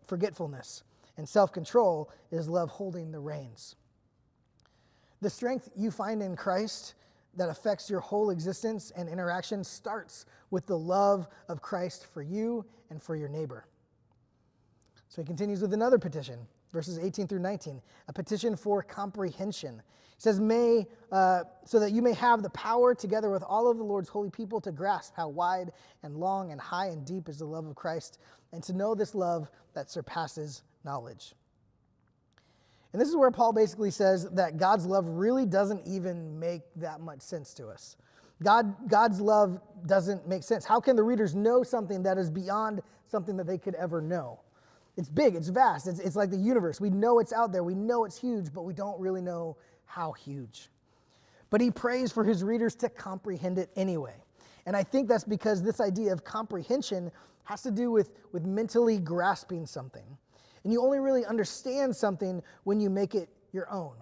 forgetfulness. 0.07 0.83
And 1.17 1.27
self 1.27 1.51
control 1.51 2.11
is 2.31 2.47
love 2.47 2.69
holding 2.69 3.11
the 3.11 3.19
reins. 3.19 3.75
The 5.21 5.29
strength 5.29 5.69
you 5.75 5.91
find 5.91 6.21
in 6.21 6.35
Christ 6.35 6.95
that 7.35 7.49
affects 7.49 7.89
your 7.89 7.99
whole 7.99 8.29
existence 8.29 8.91
and 8.95 9.07
interaction 9.07 9.63
starts 9.63 10.25
with 10.49 10.65
the 10.65 10.77
love 10.77 11.27
of 11.47 11.61
Christ 11.61 12.07
for 12.13 12.21
you 12.21 12.65
and 12.89 13.01
for 13.01 13.15
your 13.15 13.29
neighbor. 13.29 13.65
So 15.07 15.21
he 15.21 15.25
continues 15.25 15.61
with 15.61 15.73
another 15.73 15.99
petition, 15.99 16.39
verses 16.71 16.97
18 16.97 17.27
through 17.27 17.39
19, 17.39 17.81
a 18.07 18.13
petition 18.13 18.55
for 18.55 18.81
comprehension. 18.81 19.81
He 20.15 20.21
says, 20.21 20.39
"May 20.39 20.87
uh, 21.11 21.43
so 21.65 21.79
that 21.79 21.91
you 21.91 22.01
may 22.01 22.13
have 22.13 22.43
the 22.43 22.49
power, 22.51 22.95
together 22.95 23.29
with 23.29 23.43
all 23.43 23.69
of 23.69 23.77
the 23.77 23.83
Lord's 23.83 24.09
holy 24.09 24.29
people, 24.29 24.61
to 24.61 24.71
grasp 24.71 25.13
how 25.15 25.29
wide 25.29 25.71
and 26.03 26.15
long 26.17 26.51
and 26.51 26.59
high 26.59 26.87
and 26.87 27.05
deep 27.05 27.29
is 27.29 27.39
the 27.39 27.45
love 27.45 27.65
of 27.65 27.75
Christ, 27.75 28.19
and 28.51 28.63
to 28.63 28.73
know 28.73 28.95
this 28.95 29.13
love 29.15 29.49
that 29.73 29.89
surpasses 29.89 30.63
knowledge." 30.83 31.35
And 32.93 33.01
this 33.01 33.07
is 33.07 33.15
where 33.15 33.31
Paul 33.31 33.53
basically 33.53 33.91
says 33.91 34.29
that 34.31 34.57
God's 34.57 34.85
love 34.85 35.07
really 35.07 35.45
doesn't 35.45 35.87
even 35.87 36.39
make 36.39 36.61
that 36.75 36.99
much 36.99 37.21
sense 37.21 37.53
to 37.55 37.67
us. 37.67 37.95
God, 38.43 38.89
God's 38.89 39.21
love 39.21 39.61
doesn't 39.85 40.27
make 40.27 40.43
sense. 40.43 40.65
How 40.65 40.79
can 40.79 40.95
the 40.95 41.03
readers 41.03 41.35
know 41.35 41.63
something 41.63 42.03
that 42.03 42.17
is 42.17 42.29
beyond 42.29 42.81
something 43.07 43.37
that 43.37 43.47
they 43.47 43.57
could 43.57 43.75
ever 43.75 44.01
know? 44.01 44.39
It's 44.97 45.09
big, 45.09 45.35
it's 45.35 45.47
vast, 45.47 45.87
it's, 45.87 45.99
it's 45.99 46.15
like 46.15 46.31
the 46.31 46.37
universe. 46.37 46.81
We 46.81 46.89
know 46.89 47.19
it's 47.19 47.31
out 47.31 47.53
there, 47.53 47.63
we 47.63 47.75
know 47.75 48.03
it's 48.03 48.17
huge, 48.17 48.51
but 48.51 48.63
we 48.63 48.73
don't 48.73 48.99
really 48.99 49.21
know 49.21 49.57
how 49.85 50.11
huge. 50.11 50.69
But 51.49 51.61
he 51.61 51.71
prays 51.71 52.11
for 52.11 52.23
his 52.23 52.43
readers 52.43 52.75
to 52.75 52.89
comprehend 52.89 53.57
it 53.57 53.69
anyway. 53.75 54.15
And 54.65 54.75
I 54.75 54.83
think 54.83 55.07
that's 55.07 55.23
because 55.23 55.63
this 55.63 55.79
idea 55.79 56.11
of 56.11 56.23
comprehension 56.23 57.11
has 57.43 57.61
to 57.63 57.71
do 57.71 57.89
with, 57.89 58.11
with 58.31 58.45
mentally 58.45 58.99
grasping 58.99 59.65
something. 59.65 60.17
And 60.63 60.71
you 60.71 60.81
only 60.81 60.99
really 60.99 61.25
understand 61.25 61.95
something 61.95 62.41
when 62.63 62.79
you 62.79 62.89
make 62.89 63.15
it 63.15 63.29
your 63.51 63.69
own, 63.71 63.93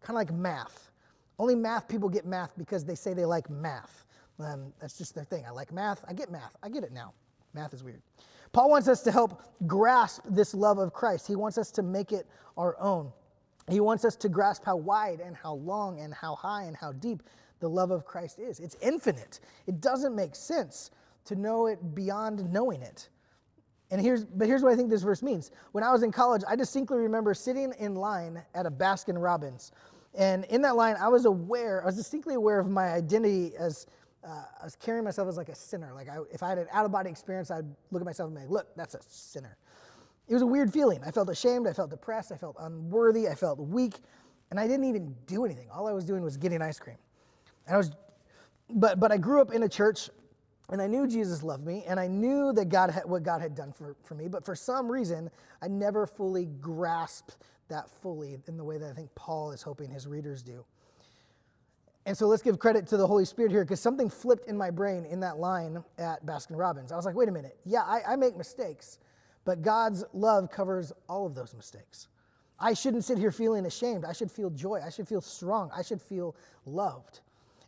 kind 0.00 0.10
of 0.10 0.14
like 0.16 0.32
math. 0.32 0.90
Only 1.38 1.54
math 1.54 1.88
people 1.88 2.08
get 2.08 2.24
math 2.24 2.56
because 2.56 2.84
they 2.84 2.94
say 2.94 3.12
they 3.12 3.26
like 3.26 3.50
math. 3.50 4.06
Um, 4.38 4.72
that's 4.80 4.96
just 4.96 5.14
their 5.14 5.24
thing. 5.24 5.44
I 5.46 5.50
like 5.50 5.72
math. 5.72 6.04
I 6.08 6.12
get 6.12 6.30
math. 6.30 6.56
I 6.62 6.68
get 6.68 6.84
it 6.84 6.92
now. 6.92 7.12
Math 7.54 7.74
is 7.74 7.82
weird. 7.82 8.02
Paul 8.52 8.70
wants 8.70 8.88
us 8.88 9.02
to 9.02 9.12
help 9.12 9.42
grasp 9.66 10.24
this 10.30 10.54
love 10.54 10.78
of 10.78 10.92
Christ. 10.92 11.26
He 11.26 11.36
wants 11.36 11.58
us 11.58 11.70
to 11.72 11.82
make 11.82 12.12
it 12.12 12.26
our 12.56 12.78
own. 12.80 13.12
He 13.68 13.80
wants 13.80 14.04
us 14.04 14.14
to 14.16 14.28
grasp 14.28 14.64
how 14.64 14.76
wide 14.76 15.20
and 15.20 15.36
how 15.36 15.54
long 15.54 16.00
and 16.00 16.14
how 16.14 16.36
high 16.36 16.64
and 16.64 16.76
how 16.76 16.92
deep 16.92 17.22
the 17.60 17.68
love 17.68 17.90
of 17.90 18.04
Christ 18.04 18.38
is. 18.38 18.60
It's 18.60 18.76
infinite. 18.80 19.40
It 19.66 19.80
doesn't 19.80 20.14
make 20.14 20.34
sense 20.34 20.90
to 21.24 21.34
know 21.34 21.66
it 21.66 21.94
beyond 21.94 22.50
knowing 22.52 22.82
it. 22.82 23.08
And 23.90 24.00
here's, 24.00 24.24
but 24.24 24.48
here's 24.48 24.62
what 24.62 24.72
I 24.72 24.76
think 24.76 24.90
this 24.90 25.02
verse 25.02 25.22
means. 25.22 25.52
When 25.72 25.84
I 25.84 25.92
was 25.92 26.02
in 26.02 26.10
college, 26.10 26.42
I 26.48 26.56
distinctly 26.56 26.98
remember 26.98 27.34
sitting 27.34 27.72
in 27.78 27.94
line 27.94 28.42
at 28.54 28.66
a 28.66 28.70
Baskin 28.70 29.20
Robbins. 29.22 29.72
And 30.18 30.44
in 30.46 30.62
that 30.62 30.76
line, 30.76 30.96
I 31.00 31.08
was 31.08 31.26
aware, 31.26 31.82
I 31.82 31.86
was 31.86 31.96
distinctly 31.96 32.34
aware 32.34 32.58
of 32.58 32.68
my 32.68 32.92
identity 32.92 33.52
as 33.58 33.86
uh, 34.26 34.42
I 34.60 34.64
was 34.64 34.74
carrying 34.74 35.04
myself 35.04 35.28
as 35.28 35.36
like 35.36 35.50
a 35.50 35.54
sinner. 35.54 35.92
Like 35.94 36.08
I, 36.08 36.18
if 36.32 36.42
I 36.42 36.48
had 36.48 36.58
an 36.58 36.66
out 36.72 36.84
of 36.84 36.90
body 36.90 37.10
experience, 37.10 37.50
I'd 37.50 37.66
look 37.90 38.02
at 38.02 38.06
myself 38.06 38.28
and 38.28 38.36
be 38.36 38.42
like, 38.42 38.50
look, 38.50 38.74
that's 38.76 38.94
a 38.94 39.00
sinner. 39.06 39.56
It 40.26 40.32
was 40.32 40.42
a 40.42 40.46
weird 40.46 40.72
feeling. 40.72 41.00
I 41.06 41.12
felt 41.12 41.30
ashamed. 41.30 41.68
I 41.68 41.72
felt 41.72 41.90
depressed. 41.90 42.32
I 42.32 42.36
felt 42.36 42.56
unworthy. 42.58 43.28
I 43.28 43.34
felt 43.34 43.60
weak. 43.60 43.94
And 44.50 44.58
I 44.58 44.66
didn't 44.66 44.84
even 44.84 45.14
do 45.26 45.44
anything. 45.44 45.68
All 45.70 45.86
I 45.86 45.92
was 45.92 46.04
doing 46.04 46.22
was 46.22 46.36
getting 46.36 46.60
ice 46.60 46.80
cream. 46.80 46.96
And 47.66 47.74
I 47.74 47.78
was, 47.78 47.92
but, 48.70 48.98
but 48.98 49.12
I 49.12 49.18
grew 49.18 49.40
up 49.40 49.52
in 49.52 49.62
a 49.62 49.68
church 49.68 50.10
and 50.68 50.82
I 50.82 50.86
knew 50.86 51.06
Jesus 51.06 51.42
loved 51.42 51.64
me, 51.64 51.84
and 51.86 52.00
I 52.00 52.06
knew 52.06 52.52
that 52.54 52.68
God 52.68 52.90
had, 52.90 53.04
what 53.04 53.22
God 53.22 53.40
had 53.40 53.54
done 53.54 53.72
for, 53.72 53.96
for 54.02 54.14
me, 54.14 54.28
but 54.28 54.44
for 54.44 54.54
some 54.54 54.90
reason, 54.90 55.30
I 55.62 55.68
never 55.68 56.06
fully 56.06 56.46
grasped 56.46 57.36
that 57.68 57.90
fully 58.02 58.38
in 58.46 58.56
the 58.56 58.64
way 58.64 58.78
that 58.78 58.90
I 58.90 58.92
think 58.92 59.14
Paul 59.14 59.52
is 59.52 59.62
hoping 59.62 59.90
his 59.90 60.06
readers 60.06 60.42
do. 60.42 60.64
And 62.04 62.16
so 62.16 62.28
let's 62.28 62.42
give 62.42 62.60
credit 62.60 62.86
to 62.88 62.96
the 62.96 63.06
Holy 63.06 63.24
Spirit 63.24 63.50
here 63.50 63.64
because 63.64 63.80
something 63.80 64.08
flipped 64.08 64.48
in 64.48 64.56
my 64.56 64.70
brain 64.70 65.04
in 65.04 65.18
that 65.20 65.38
line 65.38 65.82
at 65.98 66.24
Baskin 66.24 66.56
Robbins. 66.56 66.92
I 66.92 66.96
was 66.96 67.04
like, 67.04 67.16
wait 67.16 67.28
a 67.28 67.32
minute. 67.32 67.58
Yeah, 67.64 67.82
I, 67.82 68.12
I 68.12 68.16
make 68.16 68.36
mistakes, 68.36 68.98
but 69.44 69.60
God's 69.60 70.04
love 70.12 70.48
covers 70.50 70.92
all 71.08 71.26
of 71.26 71.34
those 71.34 71.52
mistakes. 71.52 72.06
I 72.58 72.74
shouldn't 72.74 73.04
sit 73.04 73.18
here 73.18 73.32
feeling 73.32 73.66
ashamed. 73.66 74.04
I 74.04 74.12
should 74.12 74.30
feel 74.30 74.50
joy. 74.50 74.80
I 74.84 74.90
should 74.90 75.08
feel 75.08 75.20
strong. 75.20 75.70
I 75.76 75.82
should 75.82 76.00
feel 76.00 76.36
loved. 76.64 77.20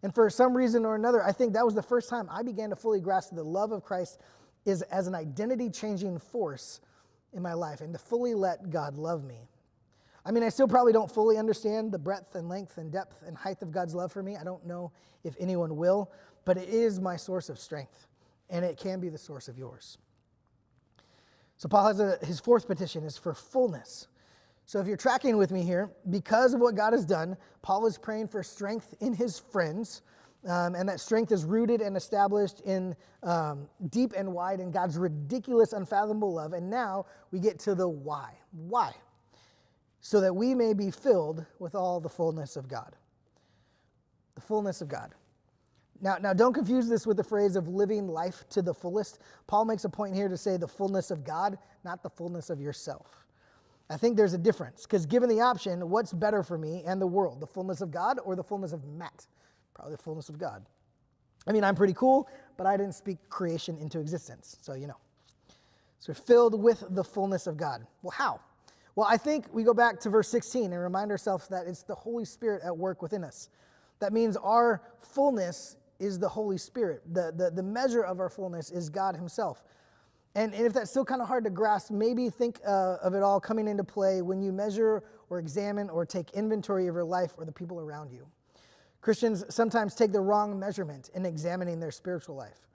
And 0.03 0.15
for 0.15 0.31
some 0.31 0.57
reason 0.57 0.85
or 0.85 0.95
another, 0.95 1.23
I 1.23 1.33
think 1.33 1.53
that 1.55 1.65
was 1.65 1.75
the 1.75 1.83
first 1.83 2.09
time 2.09 2.29
I 2.31 2.43
began 2.43 2.71
to 2.71 2.77
fully 2.77 3.01
grasp 3.01 3.35
the 3.35 3.43
love 3.43 3.73
of 3.73 3.83
Christ 3.83 4.21
is 4.65 4.83
as 4.83 5.07
an 5.07 5.15
identity 5.15 5.71
changing 5.71 6.19
force 6.19 6.81
in 7.33 7.43
my 7.43 7.53
life 7.53 7.81
and 7.81 7.93
to 7.93 7.99
fully 7.99 8.35
let 8.35 8.71
God 8.71 8.97
love 8.97 9.25
me. 9.25 9.49
I 10.25 10.31
mean, 10.31 10.43
I 10.43 10.51
still 10.51 10.69
probably 10.69 10.93
don't 10.93 11.11
fully 11.11 11.39
understand 11.39 11.91
the 11.91 11.99
breadth 11.99 12.35
and 12.35 12.49
length 12.49 12.77
and 12.77 12.93
depth 12.93 13.23
and 13.27 13.37
height 13.37 13.63
of 13.63 13.73
God's 13.73 13.95
love 13.95 14.13
for 14.13 14.23
me. 14.23 14.37
I 14.37 14.45
don't 14.45 14.65
know 14.67 14.93
if 15.25 15.35
anyone 15.41 15.77
will, 15.77 16.13
but 16.45 16.59
it 16.59 16.69
is 16.69 17.01
my 17.01 17.17
source 17.17 17.49
of 17.49 17.59
strength, 17.59 18.07
and 18.51 18.65
it 18.65 18.77
can 18.77 19.01
be 19.01 19.09
the 19.09 19.19
source 19.19 19.49
of 19.49 19.59
yours. 19.59 19.99
So, 21.57 21.69
Paul 21.69 21.87
has 21.89 22.01
a, 22.01 22.19
his 22.25 22.41
fourth 22.41 22.67
petition 22.67 23.05
is 23.05 23.17
for 23.17 23.35
fullness. 23.35 24.07
So 24.69 24.79
if 24.81 24.87
you're 24.87 24.99
tracking 24.99 25.39
with 25.39 25.51
me 25.51 25.63
here, 25.63 25.91
because 26.11 26.53
of 26.53 26.61
what 26.61 26.75
God 26.75 26.93
has 26.93 27.07
done, 27.07 27.39
Paul 27.63 27.87
is 27.87 27.97
praying 27.97 28.29
for 28.29 28.43
strength 28.43 28.95
in 29.01 29.15
his 29.15 29.39
friends. 29.39 30.03
Um, 30.47 30.75
and 30.75 30.87
that 30.91 31.01
strength 31.01 31.33
is 31.33 31.47
rooted 31.47 31.81
and 31.81 31.97
established 31.97 32.61
in 32.67 32.95
um, 33.23 33.67
deep 33.89 34.13
and 34.15 34.31
wide 34.31 34.61
in 34.61 34.71
God's 34.71 34.99
ridiculous, 34.99 35.73
unfathomable 35.73 36.35
love. 36.35 36.53
And 36.53 36.69
now 36.69 37.07
we 37.31 37.41
get 37.41 37.59
to 37.61 37.75
the 37.75 37.89
why. 37.89 38.35
Why? 38.53 38.93
So 40.03 40.21
that 40.21 40.37
we 40.37 40.55
may 40.55 40.75
be 40.75 40.91
filled 40.91 41.47
with 41.59 41.75
all 41.75 41.99
the 41.99 42.11
fullness 42.11 42.55
of 42.55 42.69
God. 42.69 42.95
The 44.35 44.43
fullness 44.43 44.83
of 44.83 44.89
God. 44.89 45.15
Now, 46.03 46.19
now, 46.21 46.35
don't 46.35 46.53
confuse 46.53 46.91
this 46.91 47.07
with 47.07 47.17
the 47.17 47.25
phrase 47.25 47.57
of 47.57 47.69
living 47.69 48.07
life 48.07 48.45
to 48.51 48.61
the 48.61 48.75
fullest. 48.75 49.21
Paul 49.47 49.65
makes 49.65 49.85
a 49.85 49.89
point 49.89 50.15
here 50.15 50.29
to 50.29 50.37
say 50.37 50.59
the 50.59 50.69
fullness 50.69 51.11
of 51.11 51.25
God, 51.25 51.57
not 51.87 52.03
the 52.03 52.11
fullness 52.11 52.51
of 52.51 52.61
yourself. 52.61 53.25
I 53.91 53.97
think 53.97 54.17
there's 54.17 54.35
a 54.35 54.39
difference 54.39 54.83
because 54.83 55.07
given 55.07 55.29
the 55.29 55.41
option, 55.41 55.89
what's 55.89 56.13
better 56.13 56.43
for 56.43 56.59
me 56.59 56.83
and 56.87 57.01
the 57.01 57.07
world, 57.07 57.41
the 57.41 57.47
fullness 57.47 57.81
of 57.81 57.91
God 57.91 58.19
or 58.25 58.37
the 58.37 58.45
fullness 58.45 58.73
of 58.73 58.85
Matt? 58.85 59.27
Probably 59.75 59.95
the 59.97 60.03
fullness 60.03 60.29
of 60.29 60.39
God. 60.39 60.67
I 61.47 61.53
mean, 61.53 61.65
I'm 61.65 61.75
pretty 61.75 61.95
cool, 61.95 62.29
but 62.57 62.67
I 62.67 62.77
didn't 62.77 62.95
speak 62.95 63.17
creation 63.31 63.79
into 63.79 63.99
existence, 63.99 64.57
so 64.61 64.75
you 64.75 64.87
know. 64.87 64.99
So 66.01 66.11
we're 66.13 66.15
filled 66.15 66.63
with 66.63 66.85
the 66.91 67.03
fullness 67.03 67.47
of 67.47 67.57
God. 67.57 67.87
Well, 68.03 68.11
how? 68.11 68.41
Well, 68.95 69.07
I 69.09 69.17
think 69.17 69.47
we 69.53 69.63
go 69.63 69.73
back 69.73 70.01
to 70.01 70.11
verse 70.11 70.29
16 70.29 70.73
and 70.73 70.83
remind 70.83 71.11
ourselves 71.11 71.49
that 71.49 71.67
it's 71.67 71.83
the 71.83 71.95
Holy 71.95 72.25
Spirit 72.25 72.63
at 72.65 72.77
work 72.77 73.01
within 73.01 73.25
us. 73.25 73.49
That 74.01 74.13
means 74.13 74.37
our 74.37 74.83
fullness 75.01 75.77
is 75.99 76.19
the 76.19 76.29
Holy 76.29 76.59
Spirit. 76.59 77.03
The, 77.13 77.33
the, 77.35 77.51
the 77.51 77.63
measure 77.63 78.03
of 78.03 78.21
our 78.21 78.29
fullness 78.29 78.71
is 78.71 78.89
God 78.89 79.17
Himself. 79.17 79.65
And, 80.35 80.55
and 80.55 80.67
if 80.67 80.73
that's 80.73 80.91
still 80.91 81.05
kind 81.05 81.21
of 81.21 81.29
hard 81.29 81.45
to 81.45 81.51
grasp, 81.51 81.91
maybe 81.91 82.31
think 82.31 82.61
uh, 82.67 82.97
of 83.03 83.15
it 83.15 83.23
all 83.23 83.41
coming 83.41 83.67
into 83.67 83.85
play 83.85 84.23
when 84.23 84.41
you 84.41 84.53
measure 84.53 85.03
or 85.31 85.39
examine 85.39 85.91
or 85.91 86.05
take 86.07 86.31
inventory 86.33 86.87
of 86.87 86.95
your 86.95 87.05
life 87.05 87.33
or 87.37 87.45
the 87.45 87.53
people 87.53 87.81
around 87.81 88.13
you. 88.13 88.27
Christians 89.01 89.45
sometimes 89.49 89.95
take 89.95 90.13
the 90.13 90.21
wrong 90.21 90.59
measurement 90.59 91.11
in 91.15 91.25
examining 91.25 91.81
their 91.81 91.91
spiritual 91.91 92.35
life. 92.35 92.69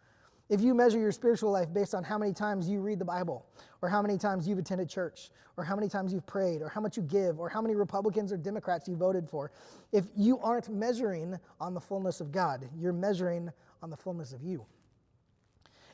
If 0.50 0.62
you 0.62 0.74
measure 0.74 1.00
your 1.00 1.12
spiritual 1.12 1.51
life 1.51 1.74
based 1.74 1.95
on 1.95 2.03
how 2.03 2.17
many 2.17 2.33
times 2.33 2.67
you 2.67 2.81
read 2.81 3.00
the 3.00 3.05
Bible, 3.05 3.45
or 3.81 3.89
how 3.89 4.01
many 4.01 4.17
times 4.17 4.48
you've 4.48 4.60
attended 4.60 4.89
church, 4.89 5.31
or 5.57 5.63
how 5.63 5.75
many 5.75 5.88
times 5.88 6.13
you've 6.13 6.27
prayed, 6.27 6.62
or 6.62 6.69
how 6.69 6.81
much 6.81 6.98
you 6.98 7.03
give, 7.03 7.39
or 7.39 7.50
how 7.50 7.62
many 7.62 7.75
Republicans 7.75 8.31
or 8.31 8.38
Democrats 8.38 8.88
you 8.88 8.95
voted 8.95 9.29
for, 9.29 9.51
if 9.91 10.05
you 10.15 10.39
aren't 10.39 10.69
measuring 10.69 11.39
on 11.60 11.74
the 11.74 11.79
fullness 11.79 12.19
of 12.19 12.31
God, 12.31 12.67
you're 12.77 12.93
measuring 12.93 13.50
on 13.81 13.89
the 13.89 13.98
fullness 13.98 14.33
of 14.33 14.43
you. 14.43 14.65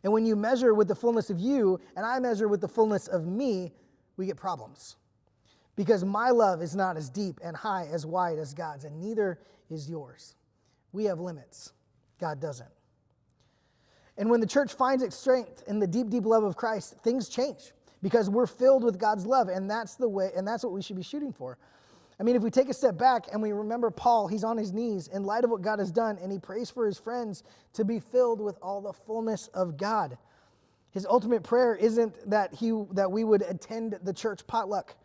And 0.04 0.14
when 0.14 0.26
you 0.26 0.36
measure 0.36 0.74
with 0.74 0.88
the 0.88 0.96
fullness 0.96 1.30
of 1.30 1.40
you 1.40 1.80
and 1.96 2.06
I 2.06 2.20
measure 2.20 2.48
with 2.48 2.62
the 2.62 2.68
fullness 2.68 3.08
of 3.08 3.26
me, 3.26 3.74
we 4.18 4.26
get 4.26 4.38
problems. 4.38 4.96
Because 5.76 6.04
my 6.04 6.30
love 6.30 6.62
is 6.62 6.76
not 6.76 6.98
as 6.98 7.10
deep 7.10 7.40
and 7.44 7.56
high 7.56 7.88
as 7.92 8.06
wide 8.06 8.38
as 8.38 8.54
God's, 8.54 8.84
and 8.84 9.00
neither 9.00 9.40
is 9.70 9.90
yours. 9.90 10.36
We 10.92 11.06
have 11.06 11.20
limits, 11.20 11.72
God 12.20 12.42
doesn't. 12.42 12.70
And 14.18 14.30
when 14.30 14.42
the 14.42 14.48
church 14.48 14.74
finds 14.74 15.02
its 15.02 15.16
strength 15.16 15.64
in 15.68 15.80
the 15.80 15.88
deep, 15.88 16.10
deep 16.10 16.26
love 16.26 16.44
of 16.44 16.58
Christ, 16.58 16.96
things 17.04 17.30
change 17.30 17.72
because 18.02 18.30
we're 18.30 18.48
filled 18.48 18.84
with 18.84 19.00
God's 19.00 19.26
love, 19.26 19.48
and 19.48 19.70
that's 19.70 19.96
the 19.96 20.10
way, 20.10 20.32
and 20.36 20.46
that's 20.46 20.64
what 20.64 20.74
we 20.74 20.82
should 20.82 20.98
be 20.98 21.04
shooting 21.04 21.32
for. 21.32 21.58
I 22.20 22.24
mean, 22.24 22.36
if 22.36 22.42
we 22.42 22.50
take 22.50 22.70
a 22.70 22.74
step 22.74 22.98
back 22.98 23.28
and 23.32 23.42
we 23.42 23.54
remember 23.54 23.90
Paul, 23.90 24.28
he's 24.28 24.44
on 24.44 24.58
his 24.58 24.74
knees 24.74 25.08
in 25.08 25.24
light 25.24 25.46
of 25.46 25.50
what 25.50 25.62
God 25.62 25.80
has 25.80 25.90
done, 25.90 26.18
and 26.22 26.32
he 26.32 26.38
prays 26.38 26.70
for 26.70 26.86
his 26.86 26.98
friends 26.98 27.44
to 27.74 27.86
be 27.86 28.00
filled 28.00 28.42
with 28.42 28.58
all 28.62 28.82
the 28.82 28.92
fullness 28.92 29.48
of 29.54 29.78
God. 29.78 30.18
His 30.92 31.06
ultimate 31.06 31.44
prayer 31.44 31.76
isn't 31.76 32.30
that 32.30 32.54
he 32.54 32.72
that 32.92 33.12
we 33.12 33.24
would 33.24 33.44
attend 33.44 34.00
the 34.04 34.12
church 34.12 34.46
potluck 34.48 34.96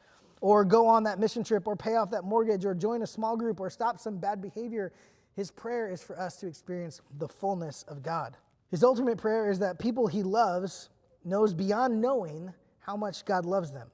or 0.40 0.64
go 0.64 0.88
on 0.88 1.04
that 1.04 1.20
mission 1.20 1.44
trip 1.44 1.68
or 1.68 1.76
pay 1.76 1.94
off 1.94 2.10
that 2.10 2.24
mortgage 2.24 2.64
or 2.64 2.74
join 2.74 3.02
a 3.02 3.06
small 3.06 3.36
group 3.36 3.60
or 3.60 3.70
stop 3.70 4.00
some 4.00 4.16
bad 4.18 4.42
behavior. 4.42 4.92
His 5.36 5.50
prayer 5.50 5.90
is 5.90 6.02
for 6.02 6.18
us 6.18 6.36
to 6.36 6.46
experience 6.46 7.00
the 7.18 7.28
fullness 7.28 7.84
of 7.86 8.02
God. 8.02 8.36
His 8.70 8.82
ultimate 8.82 9.18
prayer 9.18 9.50
is 9.50 9.58
that 9.60 9.78
people 9.78 10.06
he 10.06 10.22
loves 10.22 10.88
knows 11.24 11.54
beyond 11.54 12.00
knowing 12.00 12.52
how 12.80 12.96
much 12.96 13.24
God 13.24 13.46
loves 13.46 13.70
them. 13.70 13.88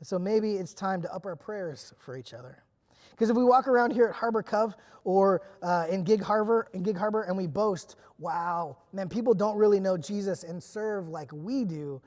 And 0.00 0.06
so 0.06 0.18
maybe 0.18 0.54
it's 0.54 0.74
time 0.74 1.02
to 1.02 1.14
up 1.14 1.26
our 1.26 1.36
prayers 1.36 1.94
for 1.98 2.16
each 2.16 2.34
other. 2.34 2.62
Because 3.10 3.28
if 3.28 3.36
we 3.36 3.44
walk 3.44 3.68
around 3.68 3.92
here 3.92 4.06
at 4.06 4.14
Harbor 4.14 4.42
Cove 4.42 4.74
or 5.04 5.42
uh, 5.62 5.86
in 5.90 6.04
Gig 6.04 6.22
Harbor, 6.22 6.68
in 6.72 6.82
Gig 6.82 6.96
Harbor, 6.96 7.22
and 7.22 7.36
we 7.36 7.46
boast, 7.46 7.96
"Wow, 8.18 8.78
man, 8.92 9.08
people 9.10 9.34
don't 9.34 9.56
really 9.56 9.78
know 9.78 9.98
Jesus 9.98 10.42
and 10.42 10.62
serve 10.62 11.08
like 11.08 11.30
we 11.32 11.64
do," 11.64 12.00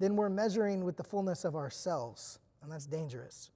then 0.00 0.16
we're 0.16 0.28
measuring 0.28 0.84
with 0.84 0.96
the 0.96 1.04
fullness 1.04 1.44
of 1.44 1.54
ourselves, 1.54 2.40
and 2.62 2.70
that's 2.70 2.86
dangerous. 2.86 3.50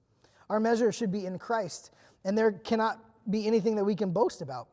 Our 0.49 0.59
measure 0.59 0.91
should 0.91 1.11
be 1.11 1.25
in 1.25 1.37
Christ, 1.37 1.91
and 2.23 2.37
there 2.37 2.53
cannot 2.53 2.99
be 3.29 3.45
anything 3.45 3.75
that 3.75 3.83
we 3.83 3.95
can 3.95 4.11
boast 4.11 4.41
about. 4.41 4.67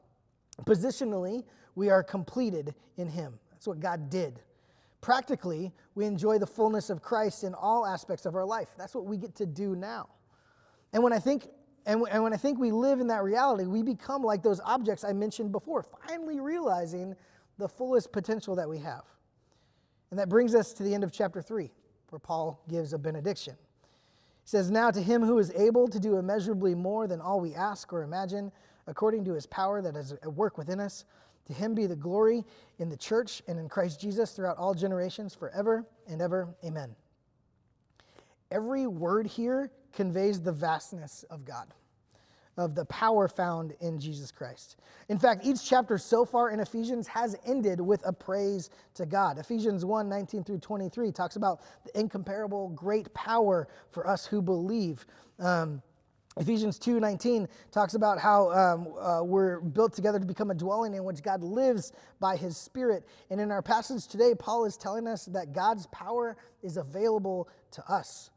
Positionally, 0.62 1.44
we 1.74 1.90
are 1.90 2.02
completed 2.02 2.74
in 2.96 3.08
Him. 3.08 3.38
That's 3.50 3.66
what 3.66 3.80
God 3.80 4.10
did. 4.10 4.40
Practically, 5.00 5.72
we 5.94 6.06
enjoy 6.06 6.38
the 6.38 6.46
fullness 6.46 6.90
of 6.90 7.02
Christ 7.02 7.44
in 7.44 7.54
all 7.54 7.86
aspects 7.86 8.26
of 8.26 8.34
our 8.34 8.44
life. 8.44 8.68
That's 8.76 8.94
what 8.94 9.06
we 9.06 9.16
get 9.16 9.34
to 9.36 9.46
do 9.46 9.76
now. 9.76 10.08
And 10.92 11.02
when 11.02 11.12
I 11.12 11.18
think 11.18 11.48
and, 11.88 12.04
and 12.10 12.22
when 12.22 12.34
I 12.34 12.36
think 12.36 12.58
we 12.58 12.70
live 12.70 13.00
in 13.00 13.06
that 13.06 13.22
reality, 13.22 13.64
we 13.64 13.82
become 13.82 14.22
like 14.22 14.42
those 14.42 14.60
objects 14.60 15.04
I 15.04 15.14
mentioned 15.14 15.52
before, 15.52 15.82
finally 16.06 16.38
realizing 16.38 17.16
the 17.56 17.66
fullest 17.66 18.12
potential 18.12 18.54
that 18.56 18.68
we 18.68 18.78
have. 18.80 19.04
And 20.10 20.18
that 20.18 20.28
brings 20.28 20.54
us 20.54 20.74
to 20.74 20.82
the 20.82 20.94
end 20.94 21.02
of 21.02 21.12
chapter 21.12 21.40
3, 21.40 21.70
where 22.10 22.18
Paul 22.18 22.62
gives 22.68 22.92
a 22.92 22.98
benediction. 22.98 23.54
He 23.54 24.50
says, 24.50 24.70
Now 24.70 24.90
to 24.90 25.00
him 25.00 25.22
who 25.22 25.38
is 25.38 25.50
able 25.52 25.88
to 25.88 25.98
do 25.98 26.16
immeasurably 26.16 26.74
more 26.74 27.06
than 27.06 27.22
all 27.22 27.40
we 27.40 27.54
ask 27.54 27.90
or 27.90 28.02
imagine, 28.02 28.52
according 28.86 29.24
to 29.24 29.32
his 29.32 29.46
power 29.46 29.80
that 29.80 29.96
is 29.96 30.12
at 30.12 30.32
work 30.34 30.58
within 30.58 30.80
us, 30.80 31.06
to 31.48 31.54
him 31.54 31.74
be 31.74 31.86
the 31.86 31.96
glory 31.96 32.44
in 32.78 32.88
the 32.88 32.96
church 32.96 33.42
and 33.48 33.58
in 33.58 33.68
Christ 33.68 34.00
Jesus 34.00 34.32
throughout 34.32 34.56
all 34.58 34.74
generations, 34.74 35.34
forever 35.34 35.84
and 36.06 36.22
ever. 36.22 36.48
Amen. 36.64 36.94
Every 38.50 38.86
word 38.86 39.26
here 39.26 39.70
conveys 39.92 40.40
the 40.40 40.52
vastness 40.52 41.24
of 41.30 41.44
God, 41.44 41.66
of 42.56 42.74
the 42.74 42.84
power 42.86 43.28
found 43.28 43.74
in 43.80 43.98
Jesus 43.98 44.30
Christ. 44.30 44.76
In 45.08 45.18
fact, 45.18 45.44
each 45.44 45.64
chapter 45.64 45.98
so 45.98 46.24
far 46.24 46.50
in 46.50 46.60
Ephesians 46.60 47.06
has 47.08 47.36
ended 47.46 47.80
with 47.80 48.02
a 48.06 48.12
praise 48.12 48.70
to 48.94 49.06
God. 49.06 49.38
Ephesians 49.38 49.84
1 49.84 50.08
19 50.08 50.44
through 50.44 50.58
23 50.58 51.12
talks 51.12 51.36
about 51.36 51.60
the 51.84 51.98
incomparable 51.98 52.68
great 52.70 53.12
power 53.14 53.68
for 53.90 54.06
us 54.06 54.26
who 54.26 54.42
believe. 54.42 55.06
Um, 55.38 55.82
Ephesians 56.38 56.78
2:19 56.78 57.48
talks 57.70 57.94
about 57.94 58.18
how 58.18 58.50
um, 58.52 58.88
uh, 58.98 59.22
we're 59.22 59.60
built 59.60 59.92
together 59.92 60.18
to 60.18 60.26
become 60.26 60.50
a 60.50 60.54
dwelling 60.54 60.94
in 60.94 61.04
which 61.04 61.22
God 61.22 61.42
lives 61.42 61.92
by 62.20 62.36
his 62.36 62.56
spirit. 62.56 63.04
And 63.30 63.40
in 63.40 63.50
our 63.50 63.62
passage 63.62 64.06
today, 64.06 64.34
Paul 64.34 64.64
is 64.64 64.76
telling 64.76 65.06
us 65.06 65.26
that 65.26 65.52
God's 65.52 65.86
power 65.88 66.36
is 66.62 66.76
available 66.76 67.48
to 67.72 67.92
us 67.92 68.30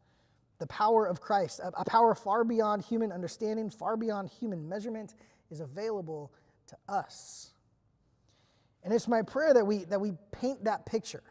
the 0.61 0.67
power 0.67 1.07
of 1.07 1.19
Christ, 1.19 1.59
a, 1.59 1.71
a 1.75 1.83
power 1.83 2.13
far 2.13 2.43
beyond 2.43 2.83
human 2.83 3.11
understanding, 3.11 3.71
far 3.71 3.97
beyond 3.97 4.29
human 4.29 4.69
measurement, 4.69 5.15
is 5.49 5.59
available 5.59 6.31
to 6.67 6.77
us. 6.87 7.49
And 8.83 8.93
it's 8.93 9.07
my 9.07 9.23
prayer 9.23 9.55
that 9.55 9.65
we, 9.65 9.85
that 9.85 9.99
we 9.99 10.13
paint 10.31 10.63
that 10.65 10.85
picture 10.85 11.23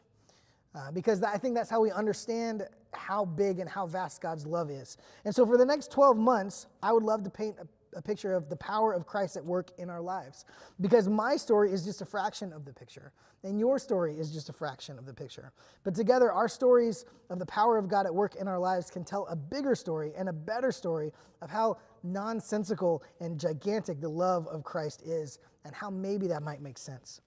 uh, 0.74 0.90
because 0.90 1.22
I 1.22 1.38
think 1.38 1.54
that's 1.54 1.70
how 1.70 1.80
we 1.80 1.92
understand 1.92 2.66
how 2.92 3.24
big 3.24 3.59
and 3.59 3.68
how 3.68 3.87
vast 3.87 4.20
God's 4.20 4.46
love 4.46 4.70
is. 4.70 4.96
And 5.24 5.35
so 5.35 5.46
for 5.46 5.57
the 5.57 5.64
next 5.64 5.90
12 5.90 6.16
months, 6.16 6.66
I 6.83 6.92
would 6.92 7.03
love 7.03 7.22
to 7.24 7.31
paint 7.31 7.57
a 7.61 7.66
a 7.96 8.03
picture 8.03 8.35
of 8.35 8.48
the 8.48 8.57
power 8.57 8.92
of 8.92 9.07
Christ 9.07 9.37
at 9.37 9.44
work 9.44 9.70
in 9.79 9.90
our 9.90 10.00
lives. 10.00 10.44
Because 10.81 11.09
my 11.09 11.37
story 11.37 11.72
is 11.72 11.85
just 11.85 12.00
a 12.00 12.05
fraction 12.05 12.53
of 12.53 12.64
the 12.64 12.72
picture, 12.72 13.12
and 13.42 13.59
your 13.59 13.79
story 13.79 14.18
is 14.18 14.31
just 14.31 14.48
a 14.48 14.53
fraction 14.53 14.98
of 14.98 15.07
the 15.07 15.14
picture. 15.14 15.53
But 15.85 15.94
together, 15.94 16.33
our 16.33 16.48
stories 16.48 17.05
of 17.31 17.38
the 17.38 17.46
power 17.46 17.79
of 17.79 17.88
God 17.88 18.07
at 18.07 18.14
work 18.14 18.37
in 18.37 18.48
our 18.48 18.59
lives 18.59 18.90
can 18.90 19.05
tell 19.05 19.26
a 19.26 19.37
bigger 19.37 19.74
story 19.74 20.12
and 20.16 20.29
a 20.29 20.33
better 20.33 20.72
story 20.72 21.12
of 21.40 21.50
how 21.50 21.79
nonsensical 22.03 23.03
and 23.20 23.38
gigantic 23.38 24.00
the 24.00 24.09
love 24.09 24.46
of 24.48 24.64
Christ 24.64 25.03
is, 25.03 25.38
and 25.64 25.74
how 25.74 25.90
maybe 25.90 26.26
that 26.29 26.42
might 26.42 26.62
make 26.62 26.79
sense. 26.79 27.20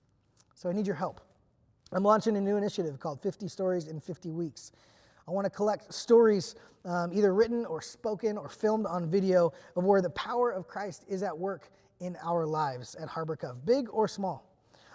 So 0.56 0.70
I 0.70 0.74
need 0.74 0.88
your 0.88 0.96
help. 0.96 1.22
I'm 1.92 2.04
launching 2.04 2.38
a 2.38 2.42
new 2.42 2.58
initiative 2.58 3.00
called 3.00 3.22
50 3.22 3.48
Stories 3.48 3.88
in 3.88 4.00
50 4.00 4.32
Weeks. 4.32 4.72
I 5.28 5.32
want 5.32 5.46
to 5.46 5.50
collect 5.50 5.94
stories, 5.94 6.56
um, 6.86 7.12
either 7.14 7.34
written 7.34 7.66
or 7.66 7.82
spoken 7.82 8.38
or 8.38 8.50
filmed 8.50 8.86
on 8.86 9.10
video, 9.10 9.54
of 9.76 9.84
where 9.84 10.02
the 10.02 10.10
power 10.12 10.52
of 10.52 10.68
Christ 10.68 11.06
is 11.08 11.24
at 11.24 11.38
work 11.38 11.70
in 12.00 12.18
our 12.24 12.46
lives 12.46 12.96
at 12.96 13.08
Harbor 13.08 13.36
Cove, 13.36 13.66
big 13.66 13.88
or 13.90 14.08
small. 14.08 14.50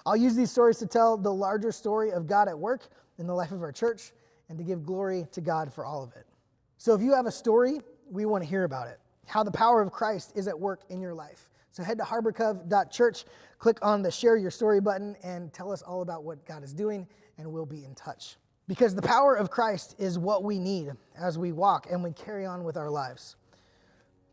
I'll 0.04 0.16
use 0.16 0.34
these 0.34 0.50
stories 0.50 0.78
to 0.78 0.86
tell 0.86 1.16
the 1.16 1.32
larger 1.32 1.72
story 1.72 2.12
of 2.12 2.26
God 2.26 2.48
at 2.48 2.58
work 2.58 2.88
in 3.18 3.26
the 3.26 3.34
life 3.34 3.52
of 3.52 3.62
our 3.62 3.72
church 3.72 4.12
and 4.48 4.58
to 4.58 4.64
give 4.64 4.84
glory 4.84 5.26
to 5.32 5.40
God 5.40 5.72
for 5.72 5.84
all 5.84 6.02
of 6.02 6.12
it. 6.12 6.26
So 6.78 6.94
if 6.94 7.02
you 7.02 7.14
have 7.14 7.26
a 7.26 7.32
story, 7.32 7.80
we 8.10 8.24
want 8.24 8.42
to 8.42 8.48
hear 8.48 8.64
about 8.64 8.88
it. 8.88 9.00
How 9.26 9.42
the 9.42 9.50
power 9.50 9.82
of 9.82 9.92
Christ 9.92 10.32
is 10.34 10.48
at 10.48 10.58
work 10.58 10.80
in 10.88 11.00
your 11.00 11.14
life. 11.14 11.48
So 11.72 11.82
head 11.82 11.98
to 11.98 12.04
harborcove.church, 12.04 13.24
click 13.58 13.78
on 13.82 14.02
the 14.02 14.10
share 14.10 14.36
your 14.36 14.50
story 14.50 14.80
button, 14.80 15.16
and 15.22 15.52
tell 15.52 15.70
us 15.70 15.82
all 15.82 16.02
about 16.02 16.24
what 16.24 16.44
God 16.46 16.64
is 16.64 16.72
doing, 16.72 17.06
and 17.36 17.52
we'll 17.52 17.66
be 17.66 17.84
in 17.84 17.94
touch. 17.94 18.36
Because 18.68 18.94
the 18.94 19.02
power 19.02 19.34
of 19.34 19.50
Christ 19.50 19.96
is 19.98 20.18
what 20.18 20.44
we 20.44 20.58
need 20.58 20.92
as 21.18 21.38
we 21.38 21.52
walk 21.52 21.86
and 21.90 22.04
we 22.04 22.12
carry 22.12 22.44
on 22.44 22.64
with 22.64 22.76
our 22.76 22.90
lives. 22.90 23.36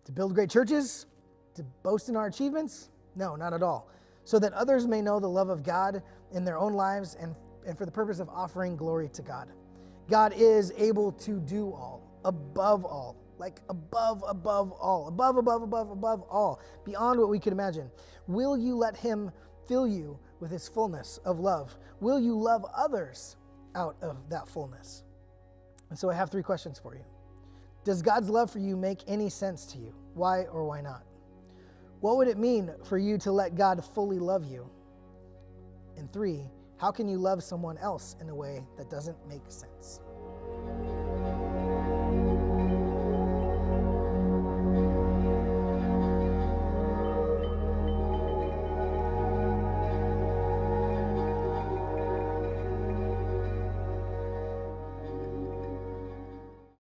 To 0.03 0.11
build 0.11 0.35
great 0.35 0.49
churches? 0.49 1.05
To 1.55 1.63
boast 1.83 2.09
in 2.09 2.17
our 2.17 2.27
achievements? 2.27 2.89
No, 3.15 3.37
not 3.37 3.53
at 3.53 3.63
all. 3.63 3.89
So 4.25 4.37
that 4.39 4.51
others 4.51 4.87
may 4.87 5.01
know 5.01 5.21
the 5.21 5.29
love 5.29 5.47
of 5.47 5.63
God 5.63 6.03
in 6.33 6.43
their 6.43 6.57
own 6.57 6.73
lives 6.73 7.15
and, 7.19 7.33
and 7.65 7.77
for 7.77 7.85
the 7.85 7.91
purpose 7.91 8.19
of 8.19 8.27
offering 8.27 8.75
glory 8.75 9.07
to 9.09 9.21
God. 9.21 9.47
God 10.09 10.33
is 10.35 10.73
able 10.77 11.13
to 11.13 11.39
do 11.39 11.67
all, 11.67 12.01
above 12.25 12.83
all, 12.83 13.15
like 13.37 13.61
above, 13.69 14.21
above 14.27 14.73
all, 14.73 15.07
above, 15.07 15.37
above, 15.37 15.63
above, 15.63 15.91
above 15.91 16.21
all, 16.29 16.59
beyond 16.83 17.19
what 17.19 17.29
we 17.29 17.39
could 17.39 17.53
imagine. 17.53 17.89
Will 18.27 18.57
you 18.57 18.75
let 18.75 18.97
Him 18.97 19.31
fill 19.65 19.87
you 19.87 20.19
with 20.41 20.51
His 20.51 20.67
fullness 20.67 21.19
of 21.23 21.39
love? 21.39 21.77
Will 22.01 22.19
you 22.19 22.37
love 22.37 22.65
others 22.75 23.37
out 23.75 23.95
of 24.01 24.17
that 24.29 24.47
fullness. 24.47 25.03
And 25.89 25.99
so 25.99 26.09
I 26.09 26.13
have 26.15 26.31
three 26.31 26.43
questions 26.43 26.79
for 26.79 26.95
you. 26.95 27.03
Does 27.83 28.01
God's 28.01 28.29
love 28.29 28.49
for 28.49 28.59
you 28.59 28.75
make 28.75 28.99
any 29.07 29.29
sense 29.29 29.65
to 29.67 29.77
you? 29.77 29.93
Why 30.15 30.45
or 30.45 30.65
why 30.65 30.81
not? 30.81 31.03
What 31.99 32.17
would 32.17 32.27
it 32.27 32.37
mean 32.37 32.71
for 32.85 32.97
you 32.97 33.17
to 33.19 33.31
let 33.31 33.55
God 33.55 33.83
fully 33.93 34.19
love 34.19 34.43
you? 34.43 34.69
And 35.97 36.11
three, 36.11 36.41
how 36.77 36.91
can 36.91 37.07
you 37.07 37.17
love 37.17 37.43
someone 37.43 37.77
else 37.77 38.15
in 38.19 38.29
a 38.29 38.35
way 38.35 38.65
that 38.77 38.89
doesn't 38.89 39.17
make 39.27 39.43
sense? 39.49 40.01